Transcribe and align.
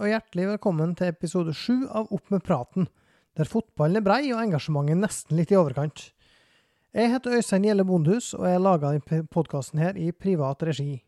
Og 0.00 0.08
hjertelig 0.08 0.46
velkommen 0.54 0.94
til 0.96 1.10
episode 1.12 1.52
sju 1.52 1.82
av 1.92 2.06
Opp 2.08 2.30
med 2.32 2.40
praten, 2.40 2.86
der 3.36 3.44
fotballen 3.44 3.98
er 4.00 4.04
brei 4.06 4.30
og 4.30 4.38
engasjementet 4.40 4.96
nesten 4.96 5.36
litt 5.36 5.50
i 5.52 5.58
overkant. 5.60 6.06
Jeg 6.96 7.10
heter 7.12 7.36
Øystein 7.36 7.66
Gjelle 7.68 7.84
Bondhus, 7.84 8.30
og 8.32 8.46
jeg 8.48 8.62
laga 8.64 8.94
denne 8.94 9.26
podkasten 9.28 9.82
her 9.82 9.98
i 10.00 10.06
privat 10.16 10.64
regi. 10.64 11.02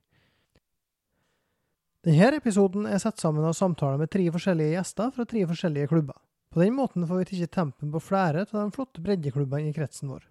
Denne 2.04 2.36
episoden 2.36 2.84
er 2.84 3.00
satt 3.00 3.16
sammen 3.22 3.48
av 3.48 3.56
samtaler 3.56 3.96
med 3.96 4.12
tre 4.12 4.26
forskjellige 4.34 4.76
gjester 4.76 5.16
fra 5.16 5.24
tre 5.30 5.46
forskjellige 5.48 5.88
klubber. 5.94 6.20
På 6.52 6.60
den 6.60 6.76
måten 6.76 7.08
får 7.08 7.22
vi 7.22 7.30
tatt 7.32 7.56
tempen 7.56 7.96
på 7.96 8.04
flere 8.12 8.44
av 8.44 8.58
de 8.58 8.76
flotte 8.76 9.00
breddeklubbene 9.00 9.72
i 9.72 9.76
kretsen 9.78 10.12
vår. 10.12 10.28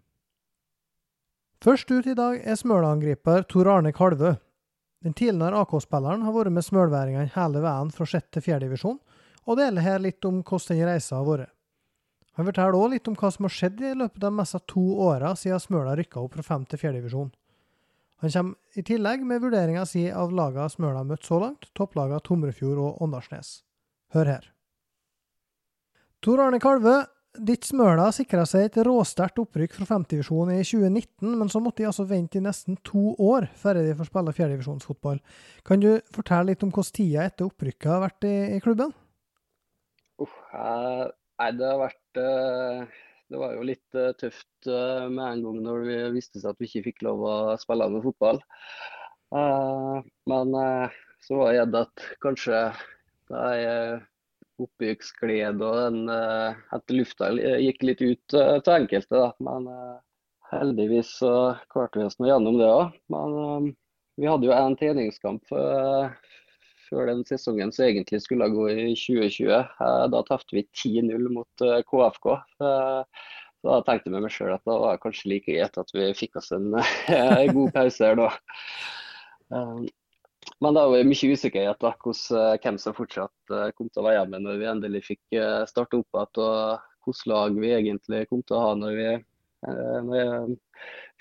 Først 1.65 1.89
ut 1.89 2.05
i 2.05 2.13
dag 2.13 2.37
er 2.45 2.61
Smøla-angriper 2.61 3.41
Tor 3.49 3.73
Arne 3.73 3.89
Kalvø. 3.89 4.35
Den 5.01 5.15
tidligere 5.17 5.63
AK-spilleren 5.63 6.21
har 6.27 6.35
vært 6.35 6.53
med 6.53 6.65
smølværingene 6.65 7.31
hele 7.33 7.61
veien 7.63 7.89
fra 7.93 8.05
6. 8.05 8.27
til 8.35 8.43
4. 8.45 8.59
divisjon, 8.61 8.99
og 9.49 9.57
deler 9.57 9.81
her 9.81 10.01
litt 10.01 10.25
om 10.29 10.43
hvordan 10.45 10.77
den 10.77 10.89
reisa 10.91 11.17
har 11.17 11.25
vært. 11.25 11.53
Han 12.37 12.47
forteller 12.47 12.77
òg 12.77 12.93
litt 12.93 13.09
om 13.09 13.15
hva 13.17 13.31
som 13.33 13.47
har 13.47 13.53
skjedd 13.55 13.81
i 13.83 13.95
løpet 13.97 14.23
av 14.23 14.35
mest 14.37 14.55
av 14.55 14.61
to 14.69 14.83
åra 15.03 15.33
siden 15.35 15.59
Smøla 15.59 15.97
rykka 15.99 16.21
opp 16.21 16.37
fra 16.37 16.45
5. 16.45 16.67
til 16.71 16.83
4. 16.83 16.93
divisjon. 16.99 17.31
Han 18.21 18.33
kommer 18.35 18.77
i 18.77 18.83
tillegg 18.85 19.25
med 19.25 19.41
vurderinga 19.41 19.87
si 19.89 20.05
av 20.13 20.31
laga 20.37 20.67
Smøla 20.69 21.01
har 21.01 21.09
møtt 21.09 21.25
så 21.25 21.41
langt, 21.41 21.67
topplaga 21.75 22.21
Tomrefjord 22.21 22.77
og 22.77 23.01
Åndalsnes. 23.01 23.63
Hør 24.13 24.29
her. 24.35 24.45
Tor 26.21 26.43
Arne 26.45 26.61
Kalvø, 26.61 26.99
ditt 27.39 27.63
Smøla 27.67 28.09
sikra 28.15 28.43
seg 28.49 28.65
et 28.67 28.79
råsterkt 28.85 29.39
opprykk 29.39 29.75
fra 29.77 29.87
femtedivisjon 29.87 30.51
i 30.51 30.59
2019, 30.67 31.37
men 31.39 31.51
så 31.51 31.61
måtte 31.63 31.83
de 31.83 31.87
altså 31.89 32.05
vente 32.09 32.39
i 32.39 32.43
nesten 32.43 32.77
to 32.87 33.13
år 33.23 33.47
før 33.59 33.79
de 33.79 33.95
får 33.97 34.09
spille 34.09 34.33
fjerdedivisjonsfotball. 34.35 35.21
Kan 35.67 35.83
du 35.83 35.93
fortelle 36.11 36.51
litt 36.51 36.65
om 36.65 36.73
hvordan 36.73 36.97
tida 36.97 37.27
etter 37.29 37.47
opprykket 37.47 37.91
har 37.93 38.03
vært 38.03 38.27
i, 38.27 38.35
i 38.57 38.59
klubben? 38.63 38.91
Uh, 40.21 41.07
nei, 41.39 41.49
det 41.57 41.65
har 41.65 41.79
vært 41.81 42.19
uh, 42.21 42.99
Det 43.31 43.39
var 43.41 43.55
jo 43.55 43.63
litt 43.65 43.97
uh, 43.97 44.11
tøft 44.19 44.67
uh, 44.69 45.07
med 45.09 45.23
en 45.25 45.45
gang 45.47 45.61
når 45.65 45.87
vi 45.87 45.99
visste 46.19 46.43
at 46.45 46.59
vi 46.61 46.67
ikke 46.69 46.91
fikk 46.91 47.05
lov 47.07 47.23
å 47.25 47.35
spille 47.61 47.89
med 47.89 48.05
fotball. 48.05 48.43
men 50.27 50.49
så 51.23 51.37
var 51.39 51.53
redd 51.55 51.75
at 51.79 52.01
kanskje 52.19 52.57
det 53.31 53.43
er 53.63 54.01
oppbyggsglede 54.65 55.67
og 55.67 55.77
den 55.81 56.11
at 56.11 56.93
lufta 56.93 57.31
gikk 57.35 57.85
litt 57.87 58.03
ut 58.03 58.35
til 58.35 58.73
enkelte. 58.75 59.15
Da. 59.15 59.29
Men 59.43 59.69
heldigvis 60.51 61.15
så 61.21 61.33
klarte 61.73 62.01
vi 62.01 62.07
oss 62.09 62.19
nå 62.19 62.29
gjennom 62.29 62.59
det 62.61 62.69
òg. 62.69 62.97
Men 63.13 63.71
vi 64.21 64.29
hadde 64.29 64.49
jo 64.49 64.55
en 64.55 64.77
treningskamp 64.79 65.53
før 66.91 67.07
den 67.07 67.23
sesongen 67.27 67.71
som 67.71 67.87
egentlig 67.87 68.21
skulle 68.25 68.49
gå 68.51 68.67
i 68.71 68.89
2020. 68.99 69.53
Eh, 69.55 70.03
da 70.13 70.23
tapte 70.27 70.57
vi 70.57 70.65
10-0 70.75 71.29
mot 71.31 71.65
eh, 71.65 71.79
KFK. 71.87 72.27
Eh, 72.35 73.23
så 73.61 73.69
da 73.69 73.79
tenkte 73.85 74.09
jeg 74.09 74.15
med 74.15 74.25
meg 74.25 74.33
sjøl 74.33 74.55
at 74.55 74.63
det 74.67 74.77
var 74.83 75.01
kanskje 75.03 75.31
like 75.31 75.53
greit 75.53 75.77
at 75.77 75.91
vi 75.95 76.11
fikk 76.17 76.39
oss 76.41 76.51
en 76.55 76.71
god 77.55 77.73
pause 77.75 78.07
her 78.07 78.17
da. 78.17 78.29
Men 80.61 80.77
det 80.77 80.85
var 80.93 81.07
mye 81.09 81.33
usikkerhet 81.33 81.81
da, 81.81 81.91
hvem 82.61 82.77
som 82.77 82.93
fortsatt 82.93 83.53
kom 83.77 83.87
til 83.89 84.01
å 84.01 84.05
være 84.05 84.19
hjemme 84.19 84.41
når 84.43 84.59
vi 84.61 84.67
endelig 84.69 85.03
fikk 85.07 85.37
starte 85.69 85.97
opp 85.97 86.19
igjen. 86.21 86.41
Og 86.45 87.07
hvilket 87.07 87.31
lag 87.31 87.57
vi 87.57 87.71
egentlig 87.73 88.27
kom 88.29 88.43
til 88.45 88.59
å 88.59 88.65
ha 88.67 88.75
når 88.77 88.97
vi 88.99 89.07
når 89.61 90.53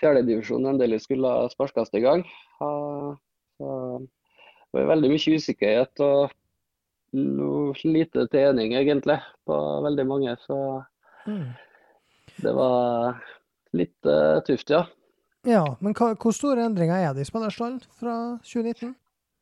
fjerdedivisjonen 0.01 0.75
endelig 0.75 1.03
skulle 1.05 1.33
sparkes 1.53 1.93
i 1.97 2.05
gang. 2.05 2.25
Så 2.61 3.73
det 4.01 4.79
var 4.79 4.93
veldig 4.95 5.11
mye 5.13 5.41
usikkerhet 5.41 6.05
og 6.05 6.37
lite 7.85 8.27
trening 8.31 8.77
egentlig 8.79 9.19
på 9.49 9.59
veldig 9.89 10.07
mange. 10.09 10.37
Så 10.45 10.57
mm. 11.27 11.45
det 12.45 12.57
var 12.57 13.21
litt 13.77 14.11
tøft, 14.47 14.73
ja. 14.73 14.87
Ja, 15.49 15.65
men 15.81 15.95
hva, 15.97 16.13
hvor 16.21 16.35
store 16.37 16.67
endringer 16.69 17.01
er 17.01 17.15
det 17.17 17.25
i 17.25 17.29
spillerstallen 17.29 17.81
fra 17.97 18.17
2019? 18.45 18.93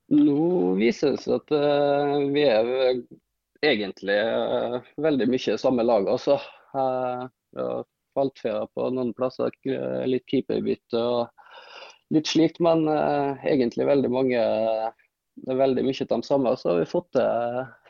Nå 0.09 0.75
viser 0.79 1.13
det 1.13 1.21
seg 1.21 1.35
at 1.37 1.51
uh, 1.53 2.15
vi 2.33 2.45
er 2.49 2.69
egentlig 3.65 4.17
uh, 4.17 4.79
veldig 5.05 5.27
mye 5.29 5.57
samme 5.61 5.85
lag. 5.85 6.09
Altså. 6.09 6.39
Uh, 6.73 7.27
vi 7.53 7.61
har 7.61 7.83
falt 8.17 8.41
fra 8.41 8.63
på 8.73 8.87
noen 8.95 9.13
plasser, 9.17 9.53
litt 10.09 10.25
keeperbytte 10.31 10.99
og 10.99 12.15
litt 12.15 12.31
slikt. 12.31 12.57
Men 12.65 12.89
egentlig 12.89 13.87
veldig 13.87 14.11
mange 14.11 14.41
det 15.39 15.53
er 15.55 15.61
veldig 15.61 15.85
mye 15.87 16.07
av 16.07 16.09
de 16.11 16.27
samme. 16.27 16.55
Så 16.59 16.73
har 16.73 16.81
vi 16.81 16.89
fått, 16.91 17.19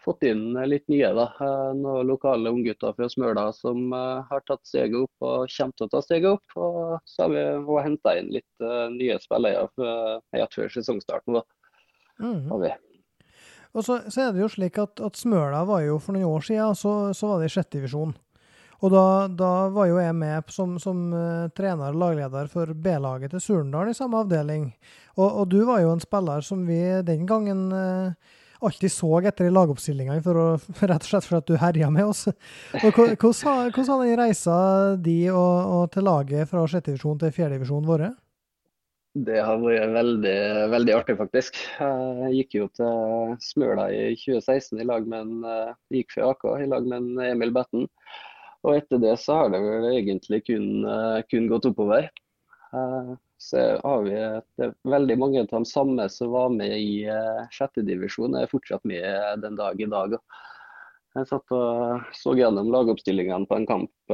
fått 0.05 0.27
inn 0.29 0.59
litt 0.69 0.85
nye. 0.93 1.09
da. 1.17 1.31
Eh, 1.41 1.71
noen 1.79 2.11
lokale 2.11 2.53
unggutter 2.53 2.93
fra 2.99 3.09
Smøla 3.09 3.47
som 3.57 3.95
har 3.95 4.45
tatt 4.51 4.69
steget 4.69 4.99
opp 5.01 5.25
og 5.31 5.55
kommer 5.55 5.79
til 5.79 5.89
å 5.89 5.93
ta 5.95 6.03
steget 6.05 6.29
opp. 6.35 6.59
Og 6.61 6.99
så 7.09 7.25
har 7.25 7.33
vi 7.65 7.79
henta 7.87 8.19
inn 8.21 8.35
litt 8.37 8.69
nye 8.99 9.17
spillere 9.25 9.65
før 9.79 10.77
sesongstarten. 10.77 11.41
da. 11.41 11.47
Mm. 12.23 12.47
Har 12.51 12.63
det. 12.65 12.77
Og 13.77 13.85
så, 13.85 13.99
så, 14.09 14.23
er 14.23 14.33
det 14.33 14.43
jo 14.43 14.49
slik 14.51 14.79
at, 14.81 15.01
at, 15.05 15.19
Smøla 15.19 15.61
var 15.69 15.85
jo 15.85 15.99
for 16.03 16.17
noen 16.17 16.31
år 16.31 16.47
siden, 16.47 16.79
så, 16.79 16.95
så 17.15 17.33
var 17.33 17.43
det 17.43 17.51
i 17.51 17.55
sjette 17.55 17.77
divisjon. 17.77 18.15
Og 18.79 18.93
da, 18.95 19.05
da, 19.35 19.53
var 19.75 19.89
jo 19.91 19.99
jeg 19.99 20.15
med 20.15 20.53
som, 20.55 20.77
som 20.83 21.09
uh, 21.11 21.51
trener 21.55 21.91
og 21.91 21.99
lagleder 21.99 22.51
for 22.51 22.71
B-laget 22.79 23.35
til 23.35 23.43
Surndal 23.43 23.91
i 23.91 23.97
samme 23.97 24.21
avdeling. 24.23 24.69
Og, 25.17 25.27
og, 25.27 25.49
du 25.51 25.65
var 25.67 25.83
jo 25.83 25.91
en 25.95 26.03
spiller 26.03 26.47
som 26.47 26.63
vi 26.69 26.79
den 27.07 27.27
gangen 27.27 27.65
uh, 27.75 28.37
alltid 28.63 28.93
så 28.95 29.11
etter 29.19 29.49
i 29.49 29.55
lagoppstillingene, 29.55 30.23
for 30.23 30.39
å, 30.39 30.47
rett 30.91 31.03
og 31.03 31.11
slett 31.11 31.27
for 31.27 31.41
at 31.41 31.51
du 31.51 31.59
herja 31.59 31.91
med 31.91 32.07
oss. 32.07 32.29
Og 32.85 32.89
Hvordan 32.95 33.91
har 33.91 34.07
den 34.07 34.17
reisa 34.23 34.59
di 34.95 35.21
og, 35.31 35.37
og, 35.59 35.85
til 35.95 36.07
laget 36.07 36.51
fra 36.51 36.67
sjette 36.71 36.93
divisjon 36.93 37.19
til 37.19 37.35
fjerde 37.35 37.59
divisjon 37.59 37.87
vært? 37.87 38.15
Det 39.17 39.39
har 39.41 39.61
vært 39.63 39.95
veldig, 39.95 40.39
veldig 40.69 40.95
artig, 40.95 41.15
faktisk. 41.19 41.57
Jeg 41.81 42.33
gikk 42.37 42.57
jo 42.59 42.67
til 42.77 43.37
Smøla 43.43 43.87
i 43.91 44.03
2016 44.21 44.83
i 44.83 44.87
lag 44.87 45.07
med 45.09 45.21
en, 45.25 45.45
eh, 45.49 45.73
gikk 45.97 46.13
fra 46.13 46.31
AK 46.35 46.45
i 46.63 46.69
lag 46.69 46.85
med 46.87 46.99
en 46.99 47.31
Emil 47.33 47.51
Betten. 47.51 47.89
Og 48.65 48.77
etter 48.77 49.01
det 49.01 49.17
så 49.19 49.41
har 49.41 49.51
det 49.51 49.63
vel 49.65 49.89
egentlig 49.95 50.45
kun, 50.47 50.85
eh, 50.85 51.23
kun 51.31 51.49
gått 51.49 51.67
oppover. 51.67 52.11
Eh, 52.75 53.15
så 53.39 53.81
har 53.83 54.03
vi 54.03 54.15
det 54.59 54.75
veldig 54.85 55.19
mange 55.19 55.41
av 55.41 55.47
de 55.47 55.65
samme 55.65 56.09
som 56.11 56.31
var 56.31 56.51
med 56.51 56.77
i 56.77 57.05
sjettedivisjon, 57.07 57.51
sjette 57.51 57.87
divisjon, 57.87 58.37
er 58.37 58.47
fortsatt 58.47 58.85
med 58.85 59.41
den 59.41 59.57
dag 59.57 59.81
i 59.81 59.87
dag. 59.87 60.19
Jeg 61.19 61.29
satt 61.31 61.53
og 61.55 62.09
så 62.15 62.33
gjennom 62.39 62.71
lagoppstillingene 62.73 63.49
på 63.49 63.59
en 63.59 63.67
kamp 63.69 64.13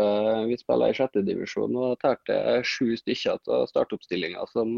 vi 0.48 0.56
spiller 0.58 0.90
i 0.90 0.96
sjette 0.96 1.22
divisjon, 1.26 1.76
og 1.76 1.98
talte 2.02 2.36
sju 2.66 2.96
stykker 2.98 3.38
av 3.52 3.68
startoppstillinga 3.70 4.46
som 4.50 4.72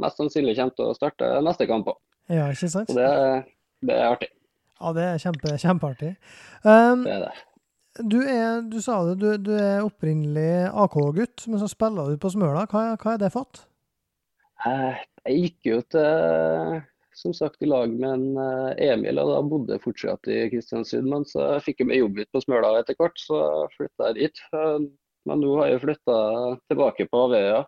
mest 0.00 0.20
sannsynlig 0.20 0.56
kommer 0.58 0.76
til 0.76 0.90
å 0.90 0.96
starte 0.96 1.28
neste 1.44 1.66
kamp 1.68 1.90
òg. 1.92 1.98
Ja, 2.32 2.48
ikke 2.52 2.70
sant? 2.70 2.90
Så 2.90 2.96
det, 2.98 3.10
det, 3.86 3.96
er 3.96 4.08
artig. 4.10 4.30
Ja, 4.80 4.92
det 4.96 5.04
er 5.08 5.20
kjempe, 5.22 5.52
kjempeartig. 5.62 6.14
Um, 6.64 7.04
det 7.06 7.14
er 7.14 7.28
det. 7.28 7.34
Du, 7.96 8.18
er, 8.28 8.58
du 8.68 8.76
sa 8.84 8.98
det, 9.08 9.14
du, 9.22 9.28
du 9.40 9.54
er 9.56 9.84
opprinnelig 9.86 10.66
AK-gutt, 10.68 11.46
men 11.48 11.62
så 11.62 11.68
spiller 11.70 12.10
du 12.12 12.18
på 12.20 12.28
Smøla. 12.34 12.66
Hva, 12.68 12.90
hva 13.00 13.14
er 13.14 13.22
det 13.22 13.32
fått? 13.32 13.62
Eh, 14.68 14.98
jeg 15.24 15.46
gikk 15.46 15.70
jo 15.70 15.78
til 15.94 16.82
som 17.16 17.34
sagt 17.34 17.62
i 17.62 17.66
lag 17.66 17.90
med 17.92 18.10
en 18.10 18.36
eh, 18.36 18.92
Emil, 18.92 19.18
og 19.22 19.30
da 19.32 19.40
bodde 19.48 19.76
jeg 19.76 19.84
fortsatt 19.86 20.28
i 20.28 20.42
Kristiansund. 20.52 21.08
Men 21.08 21.24
så 21.28 21.48
fikk 21.64 21.80
jeg 21.80 21.88
meg 21.90 22.02
jobb 22.02 22.20
ut 22.20 22.32
på 22.34 22.42
Smøla 22.44 22.74
etter 22.80 22.98
hvert, 23.00 23.16
så 23.20 23.40
flytta 23.76 24.10
jeg 24.10 24.18
dit. 24.20 24.42
Eh, 24.52 24.86
men 25.26 25.42
nå 25.42 25.54
har 25.58 25.72
jeg 25.72 25.82
flytta 25.86 26.16
tilbake 26.70 27.08
på 27.10 27.26
Avøya. 27.26 27.64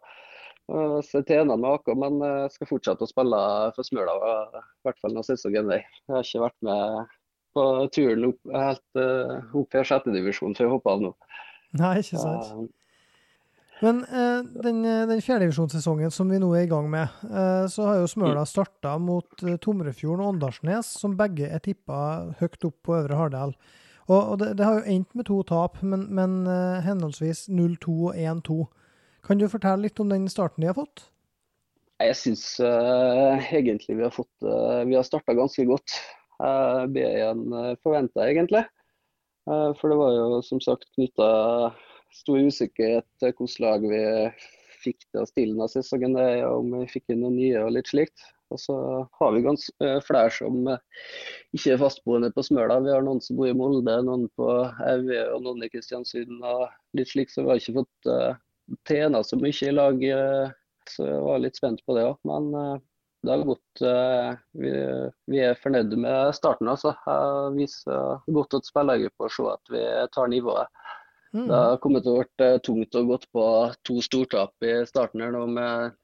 Så 0.68 1.22
jeg 1.24 1.46
meg 1.48 1.62
med 1.62 1.70
AK, 1.70 1.86
men 1.96 2.18
jeg 2.20 2.50
skal 2.52 2.68
fortsette 2.68 3.06
å 3.06 3.08
spille 3.08 3.38
for 3.72 3.88
Smøla, 3.88 4.16
i 4.60 4.84
hvert 4.84 4.98
fall 5.00 5.14
når 5.16 5.24
sesongen 5.30 5.72
er. 5.72 5.86
Jeg 6.04 6.12
har 6.12 6.26
ikke 6.26 6.42
vært 6.42 6.66
med 6.68 7.14
på 7.56 7.64
turen 7.96 8.26
opp, 8.28 8.52
helt 8.52 9.00
opp 9.62 9.78
i 9.80 9.84
sjettedivisjon 9.88 10.52
før 10.58 10.68
jeg 10.68 10.74
hoppa 10.74 10.92
av 10.92 11.06
nå. 11.06 11.14
Nei, 11.80 11.94
ikke 12.04 12.20
sant. 12.20 12.68
Men 13.80 14.00
eh, 14.04 14.44
den, 14.62 14.84
eh, 14.84 15.06
den 15.06 15.20
fjerdedivisjonssesongen 15.22 16.10
som 16.10 16.30
vi 16.32 16.40
nå 16.42 16.48
er 16.56 16.66
i 16.66 16.70
gang 16.70 16.88
med, 16.90 17.12
eh, 17.30 17.66
så 17.70 17.86
har 17.86 18.00
jo 18.00 18.08
Smøla 18.10 18.42
mm. 18.42 18.50
starta 18.50 18.96
mot 18.98 19.44
eh, 19.44 19.58
Tomrefjorden 19.62 20.24
og 20.24 20.32
Åndalsnes, 20.34 20.90
som 20.98 21.14
begge 21.18 21.46
er 21.46 21.62
tippa 21.62 21.98
høyt 22.40 22.64
opp 22.66 22.80
på 22.86 22.96
Øvre 22.98 23.20
Hardal. 23.20 23.54
Og, 24.08 24.18
og 24.18 24.34
det, 24.40 24.54
det, 24.58 24.64
har 24.66 24.80
jo 24.80 24.96
endt 24.96 25.14
med 25.14 25.28
to 25.28 25.38
tap, 25.46 25.78
men, 25.84 26.08
men 26.14 26.40
eh, 26.50 26.80
henholdsvis 26.86 27.46
0-2 27.52 27.94
og 28.10 28.18
1-2. 28.18 28.58
Kan 29.28 29.38
du 29.38 29.46
fortelle 29.52 29.86
litt 29.86 30.00
om 30.02 30.10
den 30.10 30.26
starten 30.32 30.64
de 30.64 30.72
har 30.72 30.78
fått? 30.78 31.06
Jeg 32.02 32.16
syns 32.18 32.44
eh, 32.62 33.52
egentlig 33.58 33.98
vi 33.98 34.06
har 34.06 34.14
fått 34.14 34.46
Vi 34.86 34.94
har 34.94 35.06
starta 35.06 35.34
ganske 35.34 35.64
godt. 35.68 35.98
B1 36.38 37.40
eh, 37.58 37.72
forventa, 37.82 38.26
egentlig. 38.26 38.64
For 39.48 39.88
det 39.88 39.96
var 39.96 40.10
jo 40.12 40.40
som 40.44 40.60
sagt 40.60 40.90
knytta 40.92 41.28
stor 42.14 42.40
usikkerhet 42.48 43.06
til 43.20 43.34
hvilket 43.34 43.60
lag 43.64 43.84
vi 43.84 44.02
fikk 44.78 45.04
til 45.10 45.22
å 45.22 45.28
stille 45.28 45.54
denne 45.54 45.70
sesongen, 45.72 46.18
om 46.48 46.74
vi 46.78 46.90
fikk 46.90 47.12
inn 47.12 47.24
noen 47.24 47.38
nye 47.38 47.62
og 47.64 47.74
litt 47.76 47.90
slikt. 47.90 48.26
Og 48.54 48.60
så 48.60 48.74
har 49.20 49.34
vi 49.34 49.42
eh, 49.44 49.98
flere 50.04 50.30
som 50.32 50.68
eh, 50.72 51.06
ikke 51.56 51.74
er 51.74 51.80
fastboende 51.82 52.30
på 52.32 52.44
Smøla. 52.46 52.80
Vi 52.84 52.92
har 52.94 53.04
noen 53.04 53.20
som 53.24 53.36
bor 53.38 53.50
i 53.50 53.56
Molde, 53.56 53.96
noen 54.04 54.26
på 54.38 54.48
Evje 54.88 55.24
og 55.34 55.44
noen 55.44 55.64
i 55.66 55.70
Kristiansund. 55.72 56.38
og 56.40 56.68
litt 56.96 57.12
slik, 57.12 57.30
Så 57.30 57.44
vi 57.44 57.52
har 57.52 57.60
ikke 57.60 57.80
fått 57.82 58.08
uh, 58.08 58.36
trena 58.88 59.22
så 59.24 59.36
mye 59.40 59.52
i 59.52 59.74
lag. 59.74 60.00
Uh, 60.00 60.54
så 60.88 61.04
jeg 61.04 61.24
var 61.26 61.42
litt 61.44 61.60
spent 61.60 61.84
på 61.84 61.96
det 61.98 62.06
òg. 62.08 62.16
Men 62.28 62.48
uh, 62.56 62.78
det 63.26 63.34
har 63.34 63.42
gått 63.44 63.80
vi, 64.62 64.70
vi, 65.26 65.38
er 65.42 65.58
fornøyde 65.58 65.96
med 65.98 66.30
starten. 66.38 66.70
altså. 66.70 66.92
Jeg 67.02 67.56
viser 67.56 68.20
godt 68.30 68.54
at 68.54 68.68
spillergruppa 68.70 69.26
å 69.26 69.32
se 69.34 69.48
at 69.50 69.72
vi 69.74 69.82
tar 70.14 70.30
nivået. 70.30 70.70
Mm. 71.36 71.46
Det 71.48 71.56
har 71.56 71.80
kommet 71.82 72.06
til 72.06 72.14
å 72.14 72.20
vært 72.22 72.64
tungt 72.64 72.96
å 72.96 73.04
gått 73.08 73.26
på 73.34 73.44
to 73.84 73.98
stortap 74.04 74.64
i 74.64 74.78
starten 74.88 75.20
her 75.24 75.34
nå 75.34 75.44
med 75.52 75.96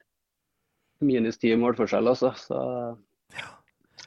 minus 1.05 1.39
ti 1.41 1.53
målforskjell, 1.57 2.09
altså. 2.13 2.33
Så 2.39 2.59
ja. 3.35 3.51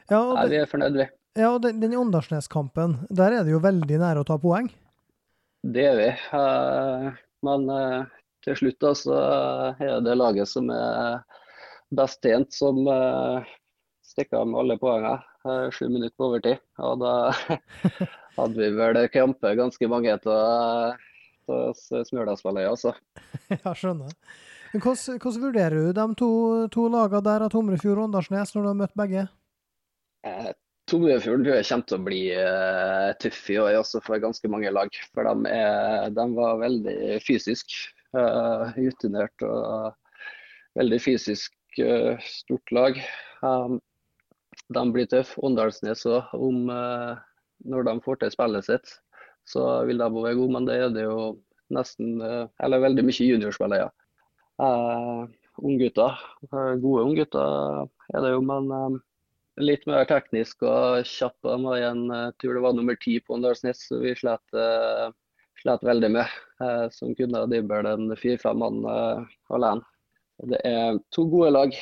Ja, 0.07 0.21
Nei, 0.37 0.47
vi 0.51 0.59
er 0.61 0.69
fornøyd, 0.69 0.99
vi. 0.99 1.07
Ja, 1.37 1.51
og 1.53 1.61
den, 1.65 1.81
den 1.83 1.95
Åndalsnes-kampen, 1.99 2.99
der 3.13 3.35
er 3.35 3.45
det 3.45 3.53
jo 3.53 3.63
veldig 3.63 3.99
nære 4.01 4.23
å 4.23 4.27
ta 4.27 4.39
poeng? 4.41 4.69
Det 5.67 5.83
er 5.89 5.97
vi. 5.99 6.07
Uh, 6.31 7.09
men 7.45 7.67
uh, 7.69 8.07
til 8.45 8.57
slutt 8.61 8.87
så 8.97 9.17
er 9.83 9.99
det 10.05 10.15
laget 10.17 10.49
som 10.49 10.71
er 10.73 11.19
best 11.97 12.23
tjent, 12.23 12.53
som 12.55 12.79
stikker 14.07 14.41
av 14.41 14.47
med 14.49 14.61
alle 14.61 14.77
poengene. 14.79 15.19
Sju 15.71 15.85
minutter 15.87 16.15
på 16.19 16.27
overtid. 16.27 16.63
Og 16.83 16.97
da 16.99 17.13
hadde 18.39 18.57
vi 18.59 18.71
vel 18.75 18.99
krampe 19.11 19.53
ganske 19.59 19.89
mange 19.91 20.15
av 20.17 20.97
Smørdalsspillere, 21.47 22.69
altså. 22.73 22.93
ja, 23.55 23.73
skjønner. 23.73 24.13
Men 24.73 24.83
hvordan, 24.83 25.19
hvordan, 25.23 25.43
vurderer 25.47 25.75
du 25.75 25.91
de 25.95 26.05
to, 26.19 26.31
to 26.73 26.87
lagene 26.91 27.23
der 27.25 27.45
av 27.45 27.51
Tomrefjord 27.53 28.01
og 28.01 28.07
Åndalsnes 28.09 28.55
når 28.55 28.65
du 28.65 28.69
har 28.69 28.79
møtt 28.81 28.97
begge? 28.99 29.27
Eh, 30.27 30.49
Tomrefjord 30.87 31.43
tror 31.43 31.57
jeg 31.57 31.67
kommer 31.69 31.87
til 31.87 31.97
å 31.97 32.05
bli 32.05 32.21
eh, 32.35 33.09
tøff 33.23 33.39
i 33.51 33.59
år 33.63 33.79
også 33.81 34.01
for 34.05 34.23
ganske 34.23 34.51
mange 34.51 34.71
lag. 34.71 34.99
For 35.15 35.27
de, 35.27 35.51
er, 35.51 36.09
de 36.15 36.27
var 36.35 36.61
veldig 36.63 36.97
fysisk 37.23 37.75
uh, 38.15 38.71
rutinert 38.77 39.43
og 39.43 39.95
veldig 40.79 40.99
fysisk 41.03 41.81
uh, 41.83 42.15
stort 42.23 42.75
lag. 42.75 43.01
Um, 43.43 43.79
de 44.73 44.83
blir 44.93 45.09
tøffe. 45.11 45.39
Åndalsnes 45.43 46.05
òg, 46.07 46.31
om 46.35 46.71
uh, 46.71 47.19
når 47.67 47.87
de 47.89 47.97
får 48.05 48.21
til 48.21 48.33
spillet 48.35 48.67
sitt, 48.67 48.95
så 49.47 49.67
vil 49.87 50.01
de 50.01 50.07
være 50.13 50.37
gode. 50.39 50.53
Men 50.55 50.67
det 50.67 50.77
er 50.81 50.93
det 50.95 51.05
jo 51.07 51.37
nesten, 51.73 52.19
eller 52.63 52.83
veldig 52.83 53.03
mye 53.07 53.27
juniorspillere. 53.27 53.89
Uh, 54.57 55.27
unggutter. 55.61 56.17
Uh, 56.49 56.73
gode 56.81 57.03
unggutter 57.05 57.89
er 58.13 58.23
det 58.25 58.31
jo, 58.33 58.41
men 58.45 58.71
uh, 58.73 58.95
litt 59.61 59.85
mer 59.89 60.07
teknisk 60.09 60.65
og 60.65 61.03
kjapp. 61.05 61.37
De 61.45 61.57
var 61.65 61.83
tror 62.41 62.57
det 62.57 62.63
var 62.65 62.77
nummer 62.77 62.97
ti 63.01 63.19
på 63.21 63.37
Åndalsnes, 63.37 63.87
så 63.89 64.01
vi 64.01 64.15
slet, 64.17 64.57
uh, 64.57 65.11
slet 65.61 65.85
veldig 65.85 66.11
med. 66.17 66.39
Uh, 66.61 66.87
som 66.93 67.13
kunne 67.17 67.45
drible 67.51 67.83
en 67.91 68.15
fire-fem 68.17 68.57
mann 68.63 68.81
alene. 69.53 69.85
Det 70.47 70.59
er 70.69 70.99
to 71.13 71.25
gode 71.29 71.49
lag. 71.53 71.77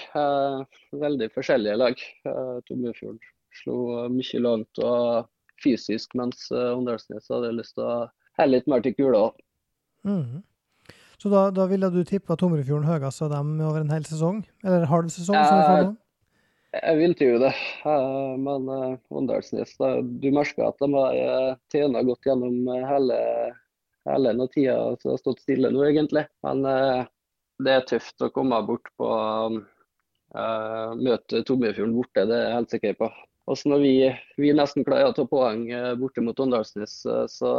veldig 0.95 1.27
forskjellige 1.35 1.79
lag. 1.79 2.03
Uh, 2.27 2.59
Tommefjord 2.67 3.23
slo 3.55 4.07
mye 4.11 4.39
langt 4.43 4.79
og 4.83 5.27
fysisk, 5.63 6.15
mens 6.17 6.47
Åndalsnes 6.51 7.29
hadde 7.31 7.53
lyst 7.55 7.77
til 7.77 7.85
å 7.85 7.95
helle 8.39 8.59
litt 8.59 8.69
mer 8.71 8.83
til 8.85 8.95
kula. 8.97 9.27
Mm. 10.07 10.43
Så 11.21 11.31
da, 11.31 11.47
da 11.55 11.67
ville 11.69 11.89
du 11.93 12.01
tippa 12.05 12.35
Tomrefjorden 12.37 12.87
høyest 12.89 13.23
av 13.25 13.31
dem 13.31 13.55
over 13.63 13.81
en 13.81 13.93
hel 13.93 14.05
sesong? 14.07 14.43
Eller 14.65 14.89
halv 14.91 15.11
sesong, 15.13 15.37
som 15.39 15.61
vi 15.61 15.69
får 15.69 15.85
nå? 15.87 15.93
Jeg 16.75 16.99
vil 16.99 17.13
tro 17.15 17.29
det, 17.39 17.51
men 18.43 18.65
Åndalsnes 19.15 19.77
Du 20.19 20.27
merker 20.35 20.65
at 20.67 20.81
de 20.83 20.89
har 20.91 21.55
tjena 21.71 22.01
godt 22.03 22.27
gjennom 22.27 22.67
hele, 22.67 23.19
hele 24.11 24.33
den 24.35 24.51
tida 24.51 24.75
som 24.99 25.13
har 25.13 25.21
stått 25.21 25.45
stille 25.45 25.71
nå, 25.71 25.85
egentlig. 25.87 26.25
Men 26.43 26.67
det 27.63 27.71
er 27.71 27.87
tøft 27.87 28.25
å 28.25 28.31
komme 28.35 28.59
bort 28.67 28.89
på 28.99 29.07
uh, 30.35 30.91
møte 30.99 31.43
Tomrefjorden 31.47 31.95
borte, 31.95 32.25
det 32.27 32.35
er 32.35 32.45
jeg 32.49 32.57
helt 32.57 32.75
sikker 32.75 32.99
på. 32.99 33.09
Også 33.51 33.69
når 33.69 33.81
vi, 33.83 33.95
vi 34.41 34.53
nesten 34.57 34.85
klarer 34.87 35.11
å 35.11 35.15
ta 35.15 35.25
poeng 35.29 35.67
borte 35.99 36.23
mot 36.25 36.39
Åndalsnes, 36.41 36.95
så 37.29 37.51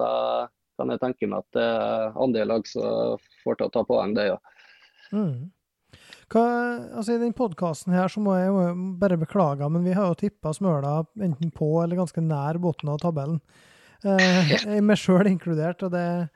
kan 0.77 0.91
jeg 0.93 1.03
tenke 1.03 1.29
meg 1.31 1.45
at 1.45 1.57
det 1.57 1.67
er 1.67 2.17
andre 2.25 2.47
lag 2.51 2.67
som 2.67 3.23
får 3.45 3.61
til 3.61 3.69
å 3.69 3.75
ta 3.75 3.85
poeng, 3.87 4.17
det, 4.17 4.27
ja. 4.33 4.39
Mm. 5.15 5.53
Hva, 6.33 6.43
altså 6.99 7.15
I 7.15 7.21
den 7.23 7.35
podkasten 7.39 7.95
her 7.95 8.11
så 8.11 8.21
må 8.23 8.35
jeg 8.35 8.51
jo 8.51 8.63
bare 8.99 9.19
beklage, 9.21 9.69
men 9.71 9.85
vi 9.87 9.95
har 9.95 10.11
jo 10.11 10.19
tippa 10.19 10.51
Smøla 10.57 10.99
enten 11.23 11.53
på 11.55 11.71
eller 11.85 12.01
ganske 12.01 12.25
nær 12.25 12.59
bunnen 12.63 12.95
av 12.97 13.03
tabellen. 13.03 13.39
Eh, 14.03 14.81
meg 14.85 14.99
sjøl 15.01 15.31
inkludert. 15.31 15.85
og 15.87 15.95
det, 15.95 16.27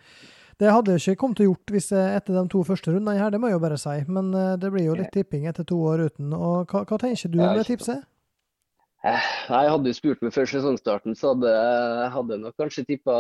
det 0.62 0.70
hadde 0.70 0.94
jeg 0.94 1.02
ikke 1.02 1.20
kommet 1.25 1.41
til 1.41 1.49
å 1.49 1.50
gjort 1.50 1.75
hvis 1.75 1.91
jeg, 1.97 2.14
etter 2.20 2.38
de 2.38 2.44
to 2.52 2.62
første 2.67 2.94
rundene 2.94 3.19
her, 3.19 3.35
det 3.35 3.43
må 3.43 3.50
jeg 3.50 3.58
jo 3.58 3.64
bare 3.67 3.81
si. 3.82 3.97
Men 4.06 4.31
eh, 4.31 4.55
det 4.62 4.70
blir 4.70 4.87
jo 4.87 4.97
litt 5.00 5.12
tipping 5.17 5.50
etter 5.50 5.67
to 5.67 5.81
år 5.91 6.06
uten. 6.06 6.31
og 6.38 6.70
Hva, 6.70 6.87
hva 6.87 7.00
tenker 7.02 7.35
du 7.35 7.41
om 7.43 7.58
det 7.58 7.67
tipset? 7.73 8.06
Eh, 9.00 9.26
jeg 9.49 9.69
hadde 9.73 9.88
jo 9.88 9.97
spurt 9.97 10.20
meg 10.20 10.32
før 10.35 10.49
sesongstarten, 10.50 11.14
så 11.17 11.32
hadde 11.32 12.35
jeg 12.35 12.43
nok 12.43 12.56
kanskje 12.61 12.85
tippa, 12.85 13.14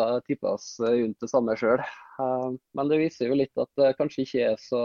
oss 0.52 0.74
rundt 0.82 1.22
det 1.22 1.30
samme 1.32 1.54
sjøl. 1.56 1.80
Eh, 2.20 2.48
men 2.76 2.90
det 2.90 2.98
viser 3.00 3.30
jo 3.30 3.38
litt 3.40 3.62
at 3.62 3.70
det 3.80 3.94
kanskje 3.96 4.26
ikke 4.26 4.50
er 4.50 4.58
så, 4.60 4.82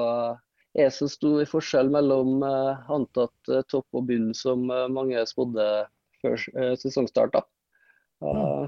er 0.80 0.94
så 0.96 1.10
stor 1.12 1.44
forskjell 1.52 1.92
mellom 1.92 2.40
eh, 2.48 2.88
antatt 2.96 3.52
topp 3.72 4.00
og 4.00 4.08
bunn 4.08 4.32
som 4.38 4.64
mange 4.70 5.26
spådde 5.28 5.68
før 6.24 6.40
sesongstart. 6.80 7.36
da. 7.36 7.44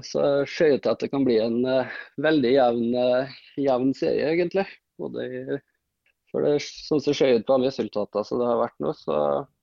Så 0.04 0.20
ser 0.52 0.76
ut 0.76 0.84
til 0.84 0.92
at 0.92 1.00
det 1.00 1.08
kan 1.10 1.24
bli 1.24 1.38
en 1.40 1.62
veldig 2.20 2.50
jevn, 2.52 2.92
jevn 3.56 3.94
serie, 3.96 4.28
egentlig. 4.34 4.68
Både 5.00 5.24
i, 5.24 5.58
for 6.28 6.44
det, 6.44 6.58
Sånn 6.60 7.00
som 7.00 7.16
ser 7.16 7.40
ut 7.40 7.48
på 7.48 7.56
alle 7.56 7.72
resultater 7.72 8.28
som 8.28 8.42
det 8.42 8.52
har 8.52 8.60
vært 8.60 8.76
nå, 8.84 8.92
så 9.00 9.16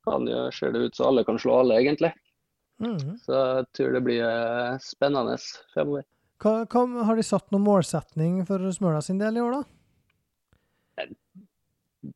kan 0.09 0.25
jo, 0.27 0.47
ser 0.51 0.73
det 0.73 0.87
ut 0.89 0.97
som 0.97 1.11
alle 1.11 1.23
kan 1.29 1.37
slå 1.39 1.61
alle, 1.61 1.77
egentlig. 1.77 2.09
Mm. 2.83 3.15
Så 3.21 3.31
jeg 3.31 3.67
tror 3.77 3.95
det 3.95 4.03
blir 4.03 4.25
eh, 4.25 4.75
spennende 4.83 5.37
fremover. 5.73 6.03
Hva, 6.43 6.57
hva, 6.67 6.83
har 7.07 7.15
de 7.15 7.23
satt 7.23 7.47
noen 7.53 7.63
målsetning 7.63 8.41
for 8.47 8.63
Smøla 8.75 9.01
sin 9.05 9.21
del 9.21 9.39
i 9.39 9.43
år, 9.43 9.61
da? 9.61 11.07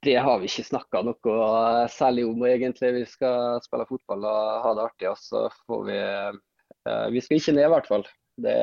Det 0.03 0.17
har 0.21 0.41
vi 0.41 0.49
ikke 0.49 0.67
snakka 0.67 1.01
noe 1.07 1.37
eh, 1.45 1.85
særlig 1.93 2.27
om, 2.27 2.43
egentlig. 2.47 2.91
Vi 2.99 3.05
skal 3.09 3.63
spille 3.63 3.87
fotball 3.89 4.27
og 4.27 4.61
ha 4.65 4.75
det 4.75 4.85
artig. 4.89 5.09
Og 5.13 5.23
så 5.23 5.47
får 5.65 5.87
vi 5.87 5.97
eh, 6.03 7.07
Vi 7.15 7.23
skal 7.23 7.39
ikke 7.39 7.55
ned, 7.55 7.65
i 7.69 7.73
hvert 7.75 7.89
fall. 7.89 8.05
Det, 8.39 8.59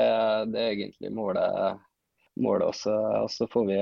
det 0.53 0.63
er 0.63 0.77
egentlig 0.77 1.13
målet. 1.17 1.83
målet 2.41 2.69
også. 2.69 2.95
Og 3.25 3.33
så 3.33 3.49
får 3.51 3.67
vi 3.73 3.81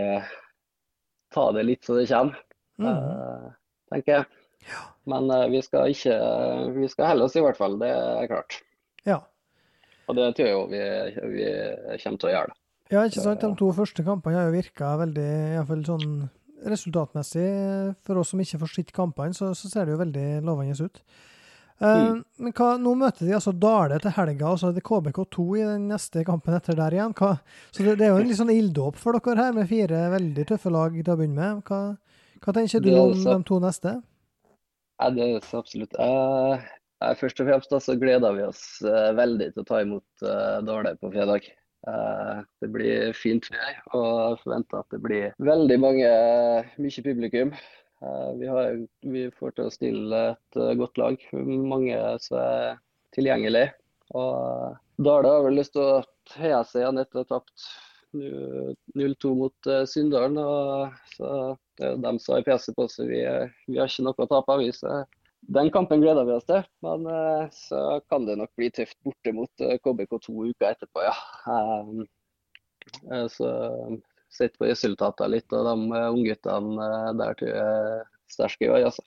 ta 1.35 1.51
det 1.51 1.67
litt 1.67 1.83
så 1.83 1.97
det 1.99 2.07
kommer, 2.07 2.39
mm. 2.79 3.55
tenker 3.91 4.13
jeg. 4.21 4.44
Men 5.11 5.29
uh, 5.29 5.47
vi 5.53 5.61
skal 5.65 5.93
ikke 5.93 6.15
Vi 6.79 6.89
skal 6.89 7.11
helle 7.13 7.27
oss, 7.27 7.37
i 7.37 7.43
hvert 7.45 7.59
fall. 7.61 7.77
Det 7.81 7.91
er 7.91 8.29
klart. 8.31 8.61
Ja. 9.05 9.21
Og 10.09 10.17
det 10.19 10.31
tror 10.37 10.49
jeg 10.49 10.55
jo 10.55 10.63
vi, 10.71 10.85
vi 11.35 11.51
kommer 12.03 12.21
til 12.21 12.31
å 12.31 12.35
gjøre. 12.35 12.57
Ja, 12.93 13.05
ikke 13.09 13.25
sant. 13.25 13.45
De 13.45 13.53
to 13.59 13.69
første 13.75 14.05
kampene 14.07 14.39
har 14.39 14.49
jo 14.51 14.57
virka 14.59 14.95
veldig 15.01 15.29
iallfall 15.57 15.85
sånn 15.87 16.09
resultatmessig. 16.69 17.47
For 18.05 18.21
oss 18.21 18.33
som 18.35 18.43
ikke 18.45 18.61
får 18.63 18.75
sett 18.75 18.93
kampene, 18.97 19.37
så, 19.37 19.53
så, 19.57 19.71
ser 19.71 19.87
det 19.87 19.95
jo 19.95 20.03
veldig 20.03 20.27
lovende 20.45 20.89
ut. 20.89 21.01
Uh, 21.83 21.89
mm. 21.89 22.19
Men 22.45 22.55
hva, 22.55 22.69
nå 22.79 22.93
møter 23.01 23.27
de 23.27 23.35
altså 23.35 23.51
Dale 23.59 23.99
til 24.03 24.15
helga, 24.15 24.53
og 24.53 24.61
så 24.61 24.71
er 24.71 24.77
det 24.77 24.85
KBK2 24.87 25.47
i 25.59 25.65
den 25.67 25.89
neste 25.91 26.23
kampen 26.27 26.55
etter 26.55 26.79
der 26.79 26.95
igjen. 26.95 27.17
Hva, 27.19 27.35
så 27.75 27.83
det, 27.83 27.97
det, 27.99 28.07
er 28.07 28.13
jo 28.13 28.21
en 28.23 28.31
litt 28.31 28.41
sånn 28.41 28.55
ilddåp 28.55 29.01
for 29.01 29.19
dere 29.19 29.49
her, 29.49 29.57
med 29.57 29.71
fire 29.71 30.05
veldig 30.15 30.49
tøffe 30.53 30.73
lag 30.73 30.95
til 31.01 31.15
å 31.15 31.19
begynne 31.19 31.41
med. 31.41 31.65
Hva, 31.67 31.81
hva 32.45 32.55
tenker 32.55 32.85
du 32.85 32.93
om 32.93 33.09
altså, 33.09 33.35
de 33.35 33.49
to 33.49 33.61
neste? 33.65 33.97
Ja, 35.01 35.11
det 35.11 35.27
er 35.27 35.45
så 35.45 35.61
absolutt. 35.63 35.95
Uh, 35.99 36.61
først 37.19 37.41
og 37.43 37.49
fremst 37.51 37.73
da, 37.73 37.81
så 37.83 37.97
gleder 37.99 38.37
vi 38.37 38.47
oss 38.47 38.65
uh, 38.87 39.11
veldig 39.19 39.51
til 39.53 39.65
å 39.65 39.69
ta 39.69 39.81
imot 39.83 40.27
uh, 40.27 40.61
Dale 40.67 40.95
på 41.01 41.11
fredag. 41.15 41.49
Uh, 41.85 42.45
det 42.65 42.71
blir 42.73 43.17
fint 43.19 43.45
vær 43.53 43.81
og 43.93 44.05
jeg 44.07 44.39
forventer 44.45 44.81
at 44.81 44.95
det 44.95 45.01
blir 45.05 45.35
veldig 45.45 45.77
mange, 45.83 46.13
mye 46.81 47.05
publikum. 47.05 47.53
Vi, 48.37 48.45
har, 48.51 48.75
vi, 49.09 49.21
får 49.33 49.55
til 49.57 49.69
å 49.69 49.73
stille 49.73 50.19
et 50.35 50.59
godt 50.77 50.99
lag. 51.01 51.23
Mange 51.33 51.97
som 52.21 52.37
er 52.37 52.75
tilgjengelig. 53.17 53.71
Og 54.13 54.75
Dale 55.01 55.31
har 55.31 55.47
vel 55.47 55.57
lyst 55.57 55.73
til 55.73 55.87
å 55.87 56.03
heie 56.37 56.59
seg 56.69 56.83
igjen 56.83 57.01
etter 57.01 57.23
å 57.23 57.25
ha 57.25 57.31
tapt 57.31 57.65
0-2 58.15 59.35
mot 59.39 59.69
Sunndalen. 59.91 60.39
Så 61.17 61.29
det 61.79 61.87
er 61.87 61.93
jo 61.95 62.01
dem 62.05 62.19
som 62.23 62.37
har 62.37 62.47
PC 62.47 62.73
på 62.77 62.87
seg. 62.93 63.11
Vi, 63.11 63.21
vi, 63.69 63.79
har 63.79 63.91
ikke 63.91 64.07
noe 64.07 64.27
å 64.27 64.31
tape. 64.31 64.59
Vi, 64.63 64.71
så 64.77 65.03
den 65.47 65.71
kampen 65.71 66.01
gleder 66.01 66.25
vi 66.25 66.33
oss 66.33 66.47
til. 66.49 66.65
Men 66.85 67.07
uh, 67.09 67.47
så 67.53 68.01
kan 68.09 68.27
det 68.29 68.39
nok 68.41 68.53
bli 68.59 68.71
tøft 68.75 68.97
borte 69.05 69.35
mot 69.37 69.65
uh, 69.65 69.75
eh, 69.75 69.81
KBK 69.85 70.19
to 70.25 70.35
uker 70.49 70.71
etterpå, 70.71 71.05
ja. 71.05 71.15
Um, 71.49 72.05
uh, 73.11 73.27
så 73.33 73.51
sitter 74.33 74.57
på 74.59 74.71
resultatene 74.71 75.37
litt, 75.37 75.53
og 75.55 75.69
de 75.69 76.05
ungguttene 76.11 76.89
der 77.21 77.37
tror 77.39 77.51
jeg 77.51 77.67
er 77.67 78.07
sterke 78.33 78.67
i 78.67 78.73
år, 78.73 78.89
altså. 78.91 79.05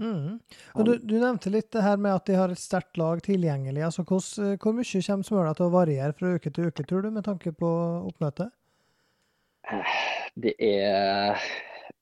Mm. 0.00 0.38
Og 0.74 0.86
du, 0.86 0.94
du, 0.96 1.16
nevnte 1.20 1.52
litt 1.52 1.68
det 1.74 1.82
her 1.84 1.98
med 2.00 2.14
at 2.16 2.28
de 2.30 2.38
har 2.38 2.52
et 2.52 2.60
sterkt 2.60 2.96
lag 3.00 3.20
tilgjengelig. 3.24 3.82
altså 3.84 4.04
Hvor, 4.08 4.22
hvor 4.56 4.76
mye 4.76 5.02
kommer 5.04 5.26
Smøla 5.28 5.52
til 5.56 5.66
å 5.66 5.74
variere 5.74 6.16
fra 6.16 6.34
uke 6.36 6.52
til 6.52 6.70
uke, 6.70 6.86
tror 6.88 7.04
du, 7.04 7.10
med 7.12 7.26
tanke 7.26 7.52
på 7.52 7.70
oppmøtet? 8.08 8.54
Det 10.40 10.54
er 10.56 11.36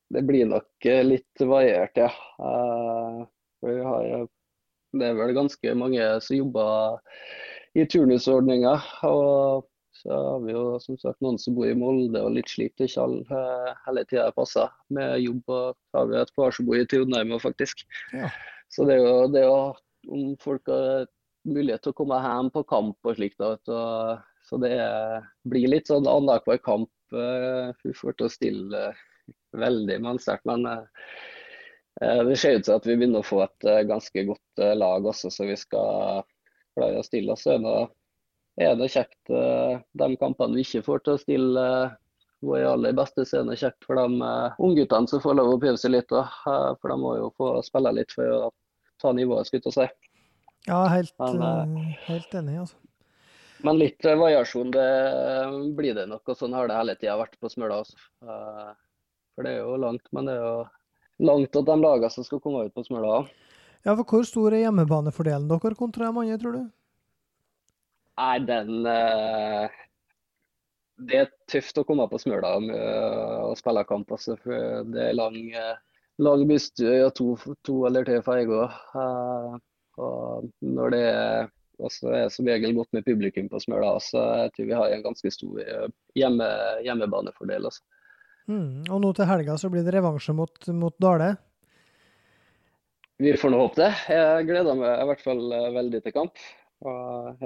Det 0.08 0.22
blir 0.24 0.46
nok 0.48 0.86
litt 1.04 1.42
variert, 1.42 1.98
ja. 1.98 2.08
Har, 2.38 4.28
det 4.96 5.08
er 5.10 5.18
vel 5.18 5.34
ganske 5.36 5.74
mange 5.76 6.04
som 6.24 6.38
jobber 6.38 7.00
i 7.76 7.84
turnusordninga. 7.84 8.78
Og 9.10 9.66
så 9.98 10.14
har 10.14 10.42
vi 10.44 10.54
jo 10.54 10.62
som 10.82 10.98
sagt 11.00 11.22
noen 11.24 11.38
som 11.42 11.56
bor 11.56 11.66
i 11.66 11.76
Molde 11.76 12.20
og 12.22 12.36
litt 12.36 12.50
slik 12.52 12.74
det 12.78 12.86
ikke 12.90 13.04
alle, 13.04 13.42
hele 13.86 14.04
tida 14.06 14.28
passer 14.36 14.70
med 14.94 15.16
jobb. 15.24 15.42
Og 15.50 15.74
så 15.74 16.00
har 16.00 16.10
vi 16.10 16.18
et 16.20 16.34
par 16.38 16.54
som 16.54 16.68
bor 16.68 16.78
i 16.78 16.86
Trondheim 16.90 17.34
faktisk. 17.42 17.82
Ja. 18.14 18.30
Så 18.70 18.86
det 18.86 18.98
er 18.98 19.06
jo 19.06 19.30
det 19.32 19.44
å, 19.48 19.58
om 20.12 20.36
folk 20.42 20.70
har 20.70 21.08
mulighet 21.48 21.82
til 21.86 21.94
å 21.94 21.98
komme 21.98 22.20
hjem 22.22 22.52
på 22.54 22.62
kamp 22.70 23.10
og 23.10 23.18
slikt. 23.18 23.42
Så 24.48 24.60
det 24.62 24.76
blir 25.48 25.72
litt 25.72 25.90
sånn 25.90 26.08
annenhver 26.08 26.62
kamp. 26.62 26.92
Uh, 27.08 27.72
vi 27.82 27.94
får 27.96 28.18
til 28.18 28.28
å 28.28 28.32
stille 28.32 28.86
veldig 29.56 29.98
sterkt. 30.20 30.46
Men 30.48 30.66
uh, 30.68 32.24
det 32.28 32.36
ser 32.38 32.58
ut 32.58 32.68
til 32.68 32.76
at 32.76 32.86
vi 32.86 32.98
begynner 33.00 33.24
å 33.24 33.26
få 33.26 33.42
et 33.46 33.70
ganske 33.88 34.26
godt 34.28 34.66
lag 34.78 35.06
også, 35.08 35.32
så 35.34 35.48
vi 35.48 35.56
skal 35.58 36.22
klare 36.76 37.00
å 37.00 37.06
stille 37.06 37.34
oss. 37.34 37.42
Så 37.42 37.56
er 37.56 37.64
det 37.64 37.78
kjekt 38.58 39.30
uh, 39.30 39.78
de 39.92 40.08
kampene 40.20 40.56
vi 40.56 40.64
ikke 40.66 40.84
får 40.86 41.04
til 41.04 41.14
å 41.14 41.22
stille 41.22 41.66
vår 42.38 42.62
våre 42.62 42.70
aller 42.70 42.94
beste, 42.94 43.24
er 43.26 43.58
kjekt 43.58 43.86
for 43.86 43.98
de 43.98 44.18
uh, 44.22 44.58
ungguttene 44.62 45.10
som 45.10 45.22
får 45.22 45.38
lov 45.38 45.54
å 45.54 45.60
prøve 45.62 45.78
seg 45.78 45.94
litt. 45.94 46.10
For 46.10 46.90
de 46.90 46.98
må 46.98 47.16
jo 47.18 47.32
få 47.38 47.56
spille 47.66 47.94
litt 47.96 48.14
for 48.14 48.34
å 48.34 48.50
ta 49.02 49.12
nivået, 49.12 49.46
skulle 49.46 49.66
jeg 49.66 49.78
si. 49.78 49.88
Ja, 50.68 50.84
helt, 50.90 51.14
men, 51.18 51.94
helt 52.06 52.34
enig, 52.34 52.58
altså. 52.60 52.76
Men 53.66 53.78
litt 53.80 54.04
variasjon 54.04 54.70
det 54.70 54.88
blir 55.74 55.96
det 55.96 56.06
nok, 56.06 56.22
og 56.30 56.38
sånn 56.38 56.54
har 56.54 56.68
det 56.70 56.76
hele 56.78 56.94
tida 56.98 57.16
vært 57.18 57.34
på 57.42 57.50
Smøla. 57.50 57.80
Altså. 57.82 57.98
For 59.34 59.46
det 59.46 59.54
er 59.56 59.64
jo 59.64 59.78
langt, 59.82 60.04
men 60.14 60.28
det 60.30 60.36
er 60.36 60.44
jo 60.44 60.58
langt 61.26 61.58
at 61.58 61.66
de 61.66 61.76
lagene 61.82 62.10
som 62.14 62.26
skal 62.26 62.42
komme 62.44 62.68
ut 62.68 62.74
på 62.74 62.84
Smøla. 62.86 63.24
Ja, 63.86 63.94
for 63.94 64.04
Hvor 64.04 64.26
stor 64.26 64.54
er 64.54 64.66
hjemmebanefordelen 64.66 65.48
dere 65.50 65.78
kontra 65.78 66.06
de 66.06 66.22
andre, 66.22 66.38
tror 66.38 66.54
du? 66.54 66.62
Nei, 68.18 68.38
den 68.42 68.86
uh, 68.86 69.68
Det 71.08 71.20
er 71.20 71.28
tøft 71.50 71.78
å 71.78 71.84
komme 71.86 72.08
på 72.10 72.18
Smøla 72.18 72.56
uh, 72.64 73.44
og 73.46 73.58
spille 73.60 73.84
kamp. 73.88 74.10
Altså, 74.14 74.34
for 74.42 74.88
det 74.90 75.04
er 75.10 75.18
lang, 75.18 75.38
uh, 75.54 76.00
lang 76.24 76.42
bystue 76.50 77.04
og 77.06 77.12
to, 77.18 77.28
to, 77.66 77.84
eller 77.86 78.08
tre 78.08 78.18
ferger. 78.26 78.74
og 79.98 80.50
når 80.62 80.94
det 80.94 81.04
er, 81.12 81.52
altså, 81.78 82.10
er 82.14 82.34
som 82.34 82.50
regel 82.50 82.74
godt 82.74 82.90
med 82.96 83.06
publikum 83.06 83.50
på 83.52 83.62
Smøla, 83.62 83.94
så 84.02 84.24
jeg 84.42 84.56
tror 84.56 84.70
vi 84.72 84.78
har 84.80 84.96
en 84.96 85.06
ganske 85.06 85.34
stor 85.34 85.62
hjemme, 86.18 86.50
hjemmebanefordel. 86.86 87.70
Altså. 87.70 87.84
Mm, 88.48 88.88
og 88.88 89.02
nå 89.04 89.12
til 89.14 89.28
helga 89.28 89.58
så 89.60 89.70
blir 89.70 89.84
det 89.86 89.94
revansje 89.94 90.34
mot, 90.34 90.70
mot 90.74 90.94
Dale? 90.98 91.36
Vi 93.18 93.34
får 93.38 93.50
nå 93.50 93.58
håpe 93.58 93.82
det. 93.82 93.90
Jeg 94.14 94.46
gleder 94.46 94.78
meg 94.78 94.92
i 94.94 95.06
hvert 95.10 95.22
fall 95.22 95.44
veldig 95.74 96.00
til 96.02 96.14
kamp. 96.14 96.48
Og 96.86 97.44